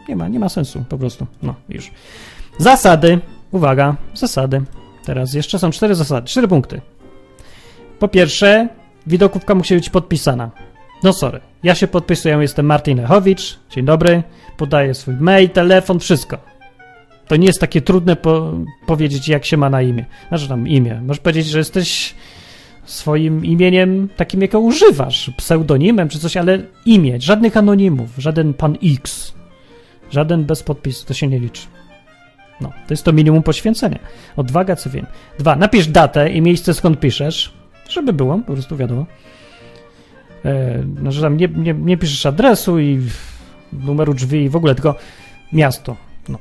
[0.08, 1.26] Nie ma, nie ma sensu po prostu.
[1.42, 1.90] No, już.
[2.58, 3.18] Zasady.
[3.50, 4.62] Uwaga, zasady.
[5.04, 6.80] Teraz jeszcze są cztery zasady, cztery punkty.
[7.98, 8.68] Po pierwsze,
[9.06, 10.50] widokówka musi być podpisana.
[11.02, 14.22] No sorry, ja się podpisuję, jestem Martin Lechowicz, dzień dobry,
[14.56, 16.38] podaję swój mail, telefon, wszystko.
[17.28, 18.52] To nie jest takie trudne po
[18.86, 20.04] powiedzieć, jak się ma na imię.
[20.28, 21.00] Znaczy tam imię.
[21.02, 22.14] Możesz powiedzieć, że jesteś
[22.84, 29.34] swoim imieniem takim, jakie używasz, pseudonimem czy coś, ale imię, żadnych anonimów, żaden pan X,
[30.10, 31.66] żaden bez podpisu, to się nie liczy.
[32.60, 33.98] No, to jest to minimum poświęcenia.
[34.36, 35.06] Odwaga, co wiem.
[35.38, 37.52] Dwa, napisz datę i miejsce, skąd piszesz,
[37.88, 39.06] żeby było, po prostu wiadomo.
[40.44, 43.00] E, no, że tam nie, nie, nie piszesz adresu i
[43.72, 44.94] numeru drzwi i w ogóle, tylko
[45.52, 45.96] miasto.
[46.28, 46.38] No.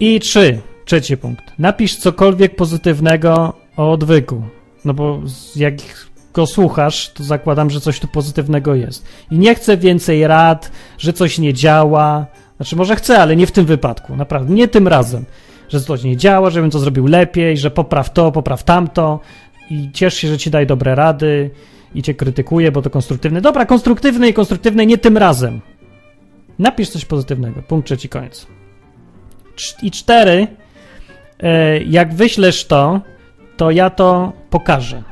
[0.00, 1.44] I trzy, trzeci punkt.
[1.58, 4.42] Napisz cokolwiek pozytywnego o odwyku.
[4.84, 5.22] No bo
[5.56, 5.74] jak
[6.32, 9.06] go słuchasz, to zakładam, że coś tu pozytywnego jest.
[9.30, 12.26] I nie chcę więcej rad, że coś nie działa,
[12.56, 15.24] znaczy, może chcę, ale nie w tym wypadku, naprawdę, nie tym razem.
[15.68, 19.20] Że coś nie działa, żebym to zrobił lepiej, że popraw to, popraw tamto
[19.70, 21.50] i ciesz się, że ci daj dobre rady
[21.94, 23.40] i cię krytykuje, bo to konstruktywne.
[23.40, 25.60] Dobra, konstruktywne i konstruktywne nie tym razem.
[26.58, 27.62] Napisz coś pozytywnego.
[27.62, 28.46] Punkt trzeci, koniec.
[29.82, 30.46] I cztery,
[31.40, 33.00] e, jak wyślesz to,
[33.56, 35.02] to ja to pokażę.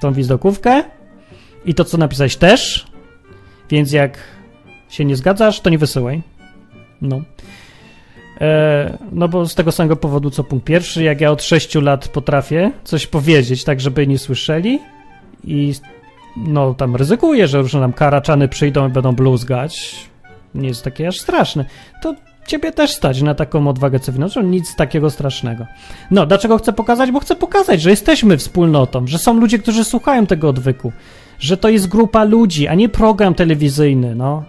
[0.00, 0.84] Tą wizdokówkę
[1.64, 2.86] i to, co napisałeś też,
[3.70, 4.18] więc jak
[4.88, 6.35] się nie zgadzasz, to nie wysyłaj
[7.02, 7.20] no.
[8.40, 12.08] E, no bo z tego samego powodu, co punkt pierwszy, jak ja od 6 lat
[12.08, 14.80] potrafię coś powiedzieć, tak żeby nie słyszeli
[15.44, 15.74] i
[16.36, 19.96] no tam ryzykuję, że różne nam karaczany przyjdą i będą bluzgać,
[20.54, 21.64] nie jest takie aż straszne,
[22.02, 22.14] to
[22.46, 25.66] ciebie też stać na taką odwagę cywilną, nic takiego strasznego.
[26.10, 27.10] No, dlaczego chcę pokazać?
[27.10, 30.92] Bo chcę pokazać, że jesteśmy wspólnotą, że są ludzie, którzy słuchają tego odwyku,
[31.38, 34.44] że to jest grupa ludzi, a nie program telewizyjny, no.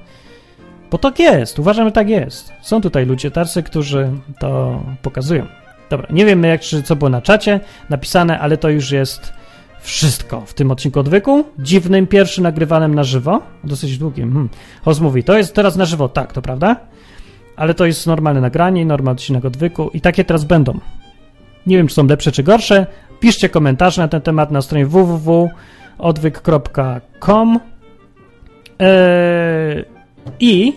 [0.92, 2.54] Bo tak jest, uważam, że tak jest.
[2.62, 5.46] Są tutaj ludzie tacy, którzy to pokazują.
[5.90, 7.60] Dobra, nie wiemy jak, czy co było na czacie
[7.90, 9.34] napisane, ale to już jest
[9.80, 11.46] wszystko w tym odcinku odwyku.
[11.60, 14.34] Dziwnym, pierwszy nagrywanym na żywo, dosyć długim.
[14.34, 14.50] Hmm.
[14.82, 16.76] Hoz mówi, to jest teraz na żywo, tak, to prawda?
[17.56, 20.80] Ale to jest normalne nagranie, normalny odcinek odwyku i takie teraz będą.
[21.68, 22.86] Nie wiem, czy są lepsze, czy gorsze.
[23.20, 27.60] Piszcie komentarze na ten temat na stronie www.odwyk.com
[28.80, 29.97] eee,
[30.39, 30.73] i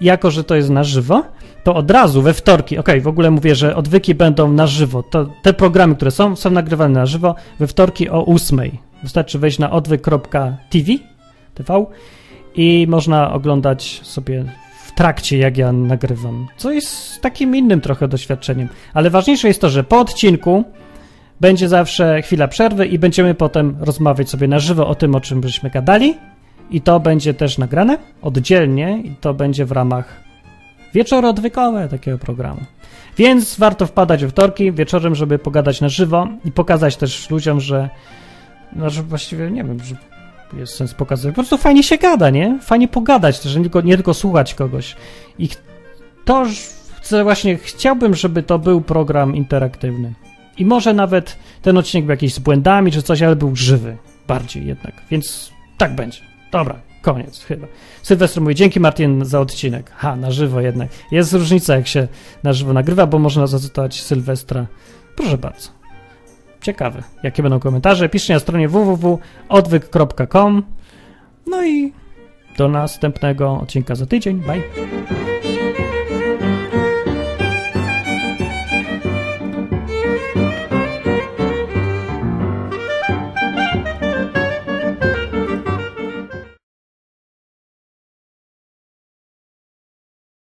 [0.00, 1.22] jako, że to jest na żywo,
[1.64, 5.02] to od razu we wtorki, ok, w ogóle mówię, że odwyki będą na żywo.
[5.02, 8.60] To te programy, które są, są nagrywane na żywo we wtorki o 8.
[9.02, 10.92] Wystarczy wejść na odwyk.tv
[11.54, 11.86] TV
[12.54, 14.44] i można oglądać sobie
[14.86, 18.68] w trakcie, jak ja nagrywam, co jest takim innym trochę doświadczeniem.
[18.94, 20.64] Ale ważniejsze jest to, że po odcinku
[21.40, 25.40] będzie zawsze chwila przerwy i będziemy potem rozmawiać sobie na żywo o tym, o czym
[25.40, 26.14] byśmy gadali.
[26.70, 30.20] I to będzie też nagrane oddzielnie i to będzie w ramach
[30.94, 32.60] wieczoru odwykowe takiego programu.
[33.16, 37.90] Więc warto wpadać we wtorki wieczorem, żeby pogadać na żywo i pokazać też ludziom, że
[38.86, 39.96] że właściwie nie wiem, że
[40.58, 41.30] jest sens pokazać.
[41.30, 42.58] Po prostu fajnie się gada, nie?
[42.62, 44.96] Fajnie pogadać też, nie tylko, nie tylko słuchać kogoś.
[45.38, 45.48] I
[46.24, 46.46] to
[47.22, 50.14] właśnie, chciałbym, żeby to był program interaktywny.
[50.58, 53.96] I może nawet ten odcinek był jakiś z błędami czy coś, ale był żywy.
[54.28, 54.94] Bardziej jednak.
[55.10, 56.33] Więc tak będzie.
[56.54, 57.66] Dobra, koniec chyba.
[58.02, 59.90] Sylwester mówi, dzięki Martin za odcinek.
[59.90, 60.88] Ha, na żywo jednak.
[61.10, 62.08] Jest różnica, jak się
[62.42, 64.66] na żywo nagrywa, bo można zacytować Sylwestra.
[65.16, 65.68] Proszę bardzo.
[66.60, 68.08] Ciekawe, jakie będą komentarze.
[68.08, 70.62] Piszcie na stronie www.odwyk.com
[71.46, 71.92] No i
[72.58, 74.40] do następnego odcinka za tydzień.
[74.40, 75.33] Bye.